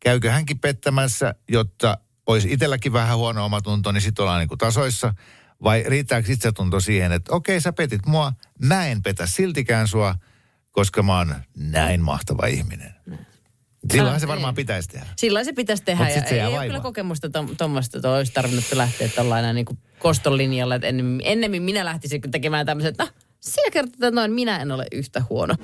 Käykö 0.00 0.30
hänkin 0.30 0.58
pettämässä, 0.58 1.34
jotta 1.48 1.98
olisi 2.26 2.52
itselläkin 2.52 2.92
vähän 2.92 3.16
huono 3.18 3.44
omatunto, 3.44 3.92
niin 3.92 4.00
sitten 4.00 4.22
ollaan 4.22 4.38
niinku 4.40 4.56
tasoissa? 4.56 5.14
Vai 5.62 5.84
riittääkö 5.86 6.32
itsetunto 6.32 6.80
siihen, 6.80 7.12
että 7.12 7.34
okei, 7.34 7.60
sä 7.60 7.72
petit 7.72 8.06
mua, 8.06 8.32
mä 8.62 8.86
en 8.86 9.02
petä 9.02 9.26
siltikään 9.26 9.88
sua, 9.88 10.14
koska 10.70 11.02
mä 11.02 11.18
oon 11.18 11.34
näin 11.56 12.00
mahtava 12.00 12.46
ihminen. 12.46 12.94
Silloinhan 13.92 14.20
se 14.20 14.26
Ah, 14.26 14.28
varmaan 14.28 14.52
niin. 14.52 14.56
pitäisi 14.56 14.88
tehdä. 14.88 15.06
Sillä 15.16 15.44
se 15.44 15.52
pitäisi 15.52 15.82
tehdä. 15.84 16.04
Mut 16.04 16.14
Ja 16.14 16.20
se 16.22 16.28
ei 16.28 16.36
jää 16.38 16.48
ole 16.48 16.56
vaivaa. 16.56 16.66
kyllä 16.68 16.80
kokemusta 16.82 17.28
tuommoista, 17.58 17.98
että 17.98 18.10
olisi 18.10 18.32
tarvinnut 18.32 18.64
lähteä 18.72 19.08
tällainen 19.08 19.54
niin 19.54 19.66
koston 19.98 20.36
linjalle. 20.36 20.74
Että 20.74 20.86
ennemmin, 20.86 21.20
ennemmin 21.24 21.62
minä 21.62 21.84
lähtisin 21.84 22.20
tekemään 22.30 22.66
tämmöisen, 22.66 22.90
että 22.90 23.04
no, 23.04 23.10
siellä 23.40 23.70
kertoo, 23.70 23.92
että 23.94 24.10
noin 24.10 24.32
minä 24.32 24.58
en 24.58 24.72
ole 24.72 24.86
yhtä 24.92 25.22
huono. 25.30 25.54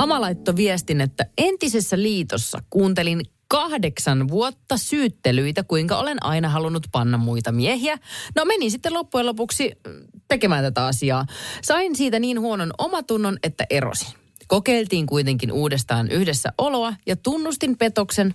Ama 0.00 0.20
laittoi 0.20 0.56
viestin, 0.56 1.00
että 1.00 1.26
entisessä 1.38 2.02
liitossa 2.02 2.62
kuuntelin 2.70 3.22
kahdeksan 3.48 4.28
vuotta 4.28 4.76
syyttelyitä, 4.76 5.62
kuinka 5.62 5.98
olen 5.98 6.24
aina 6.24 6.48
halunnut 6.48 6.86
panna 6.92 7.18
muita 7.18 7.52
miehiä. 7.52 7.98
No 8.36 8.44
menin 8.44 8.70
sitten 8.70 8.94
loppujen 8.94 9.26
lopuksi 9.26 9.70
mm, 9.86 9.92
tekemään 10.28 10.64
tätä 10.64 10.86
asiaa. 10.86 11.26
Sain 11.62 11.96
siitä 11.96 12.18
niin 12.18 12.40
huonon 12.40 12.72
omatunnon, 12.78 13.38
että 13.42 13.66
erosin. 13.70 14.08
Kokeiltiin 14.48 15.06
kuitenkin 15.06 15.52
uudestaan 15.52 16.10
yhdessä 16.10 16.52
oloa 16.58 16.94
ja 17.06 17.16
tunnustin 17.16 17.78
petoksen. 17.78 18.34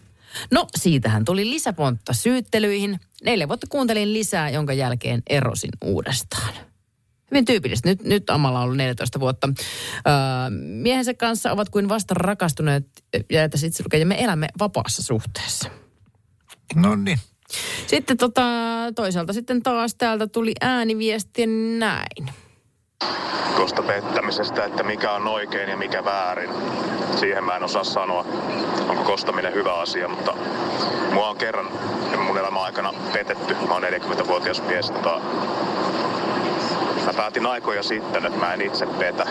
No, 0.51 0.67
siitähän 0.78 1.25
tuli 1.25 1.49
lisäpontta 1.49 2.13
syyttelyihin. 2.13 2.99
Neljä 3.23 3.47
vuotta 3.47 3.67
kuuntelin 3.69 4.13
lisää, 4.13 4.49
jonka 4.49 4.73
jälkeen 4.73 5.23
erosin 5.30 5.71
uudestaan. 5.84 6.54
Hyvin 7.31 7.45
tyypillistä. 7.45 7.89
Nyt, 7.89 8.03
nyt 8.03 8.29
Amalla 8.29 8.59
on 8.59 8.63
ollut 8.63 8.77
14 8.77 9.19
vuotta. 9.19 9.47
Öö, 9.47 10.13
miehensä 10.59 11.13
kanssa 11.13 11.51
ovat 11.51 11.69
kuin 11.69 11.89
vasta 11.89 12.13
rakastuneet 12.13 12.88
ja 13.31 13.49
tässä 13.49 13.67
itse 13.67 13.83
lukee, 13.83 13.99
ja 13.99 14.05
me 14.05 14.23
elämme 14.23 14.47
vapaassa 14.59 15.03
suhteessa. 15.03 15.69
No 16.75 16.95
niin. 16.95 17.19
Sitten 17.88 18.17
tota, 18.17 18.41
toisaalta 18.95 19.33
sitten 19.33 19.63
taas 19.63 19.95
täältä 19.95 20.27
tuli 20.27 20.53
ääniviesti 20.61 21.47
näin. 21.79 22.31
tuosta 23.55 23.81
pettämisestä, 23.81 24.65
että 24.65 24.83
mikä 24.83 25.11
on 25.11 25.27
oikein 25.27 25.69
ja 25.69 25.77
mikä 25.77 26.05
väärin. 26.05 26.49
Siihen 27.19 27.43
mä 27.43 27.55
en 27.55 27.63
osaa 27.63 27.83
sanoa, 27.83 28.25
onko 28.88 29.03
kostaminen 29.03 29.53
hyvä 29.53 29.73
asia, 29.73 30.07
mutta 30.07 30.33
mua 31.13 31.29
on 31.29 31.38
kerran 31.38 31.67
mun 32.25 32.38
elämän 32.38 32.61
aikana 32.63 32.93
petetty. 33.13 33.53
Mä 33.53 33.73
oon 33.73 33.83
40-vuotias 33.83 34.61
mies. 34.61 34.91
Tota, 34.91 35.21
mä 37.05 37.13
päätin 37.13 37.45
aikoja 37.45 37.83
sitten, 37.83 38.25
että 38.25 38.39
mä 38.39 38.53
en 38.53 38.61
itse 38.61 38.85
petä. 38.85 39.25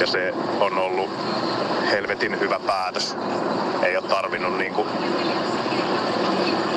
Ja 0.00 0.06
se 0.06 0.34
on 0.60 0.78
ollut 0.78 1.10
helvetin 1.90 2.40
hyvä 2.40 2.60
päätös. 2.66 3.16
Ei 3.82 3.96
ole 3.96 4.08
tarvinnut 4.08 4.58
niinku 4.58 4.86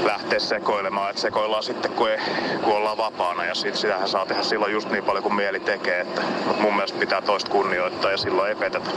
lähteä 0.04 0.40
sekoilemaan. 0.40 1.10
Että 1.10 1.22
sekoillaan 1.22 1.64
sitten, 1.64 1.92
kun, 1.92 2.10
ei, 2.10 2.18
kun 2.64 2.74
ollaan 2.74 2.98
vapaana. 2.98 3.46
Ja 3.46 3.56
sit, 3.56 3.76
sitähän 3.76 4.10
saa 4.10 4.26
tehdä 4.26 4.44
silloin 4.44 4.74
just 4.74 4.90
niin 4.90 5.04
paljon 5.04 5.24
kuin 5.24 5.36
mieli 5.36 5.60
tekee. 5.60 6.02
Että, 6.02 6.22
mutta 6.48 6.62
mun 6.62 6.76
mielestä 6.76 7.00
pitää 7.00 7.22
toista 7.22 7.52
kunnioittaa 7.52 8.12
ja 8.12 8.18
silloin 8.18 8.50
ei 8.50 8.56
petetä. 8.56 8.90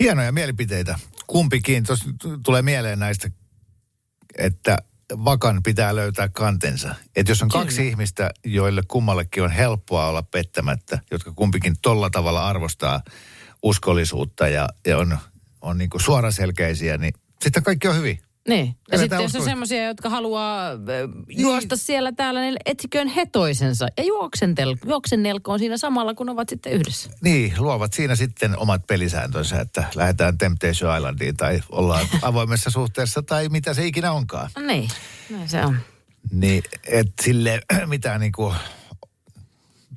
Hienoja 0.00 0.32
mielipiteitä. 0.32 0.98
Kumpikin. 1.26 1.84
Tuossa 1.84 2.10
tulee 2.44 2.62
mieleen 2.62 2.98
näistä, 2.98 3.28
että 4.38 4.78
vakan 5.24 5.62
pitää 5.62 5.96
löytää 5.96 6.28
kantensa. 6.28 6.94
Että 7.16 7.30
jos 7.30 7.42
on 7.42 7.48
Kyllä. 7.48 7.64
kaksi 7.64 7.88
ihmistä, 7.88 8.30
joille 8.44 8.82
kummallekin 8.88 9.42
on 9.42 9.50
helppoa 9.50 10.06
olla 10.06 10.22
pettämättä, 10.22 10.98
jotka 11.10 11.32
kumpikin 11.32 11.76
tolla 11.82 12.10
tavalla 12.10 12.48
arvostaa 12.48 13.02
uskollisuutta 13.62 14.48
ja, 14.48 14.68
ja 14.86 14.98
on, 14.98 15.18
on 15.60 15.78
niin 15.78 15.90
kuin 15.90 16.00
suoraselkeisiä, 16.00 16.98
niin 16.98 17.14
sitten 17.42 17.62
kaikki 17.62 17.88
on 17.88 17.96
hyvin. 17.96 18.20
Niin. 18.48 18.66
Ja 18.66 18.98
Eletään 18.98 19.00
sitten 19.00 19.22
jos 19.22 19.36
on 19.36 19.50
semmoisia, 19.50 19.84
jotka 19.84 20.08
haluaa 20.08 20.70
ö, 20.70 20.76
juosta 21.28 21.76
siellä 21.76 22.12
täällä, 22.12 22.40
niin 22.40 22.56
etsiköön 22.66 23.08
he 23.08 23.26
toisensa. 23.26 23.88
Ja 23.96 24.04
juoksentel, 24.04 24.76
juoksennelkoon 24.86 25.58
siinä 25.58 25.76
samalla, 25.76 26.14
kun 26.14 26.28
ovat 26.28 26.48
sitten 26.48 26.72
yhdessä. 26.72 27.10
Niin, 27.20 27.54
luovat 27.58 27.92
siinä 27.92 28.16
sitten 28.16 28.58
omat 28.58 28.86
pelisääntönsä, 28.86 29.60
että 29.60 29.84
lähdetään 29.94 30.38
Temptation 30.38 30.96
Islandiin 30.96 31.36
tai 31.36 31.60
ollaan 31.70 32.06
avoimessa 32.22 32.70
suhteessa 32.70 33.22
tai 33.22 33.48
mitä 33.48 33.74
se 33.74 33.86
ikinä 33.86 34.12
onkaan. 34.12 34.50
No 34.56 34.62
niin, 34.66 34.90
näin 35.30 35.48
se 35.48 35.64
on. 35.64 35.76
Niin, 36.30 36.62
et 36.86 37.12
sille 37.22 37.60
mitään 37.86 38.20
niinku, 38.20 38.54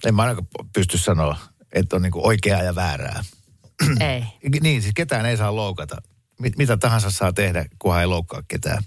en 0.06 0.16
mä 0.16 0.22
ainakaan 0.22 0.48
pysty 0.74 0.98
sanoa, 0.98 1.38
että 1.74 1.96
on 1.96 2.02
niinku 2.02 2.28
oikeaa 2.28 2.64
ja 2.64 2.76
väärää. 2.76 3.24
Ei. 4.00 4.24
Niin, 4.62 4.82
siis 4.82 4.94
ketään 4.96 5.26
ei 5.26 5.38
saa 5.38 5.56
loukata. 5.56 6.02
Mit, 6.42 6.58
mitä 6.58 6.78
tahansa 6.78 7.12
saa 7.12 7.34
tehdä, 7.34 7.66
kunhan 7.80 8.02
ei 8.02 8.08
loukkaa 8.08 8.42
ketään. 8.48 8.84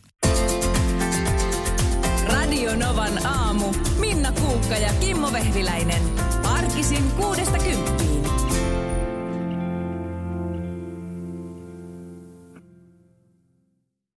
Radio 2.27 2.77
Novan 2.77 3.27
aamu. 3.27 3.75
Minna 3.99 4.33
Kuukka 4.33 4.77
ja 4.77 4.93
Kimmo 5.01 5.33
Vehviläinen. 5.33 6.03
Arkisin 6.45 7.11
kuudesta 7.11 7.59
kymppiin. 7.59 7.94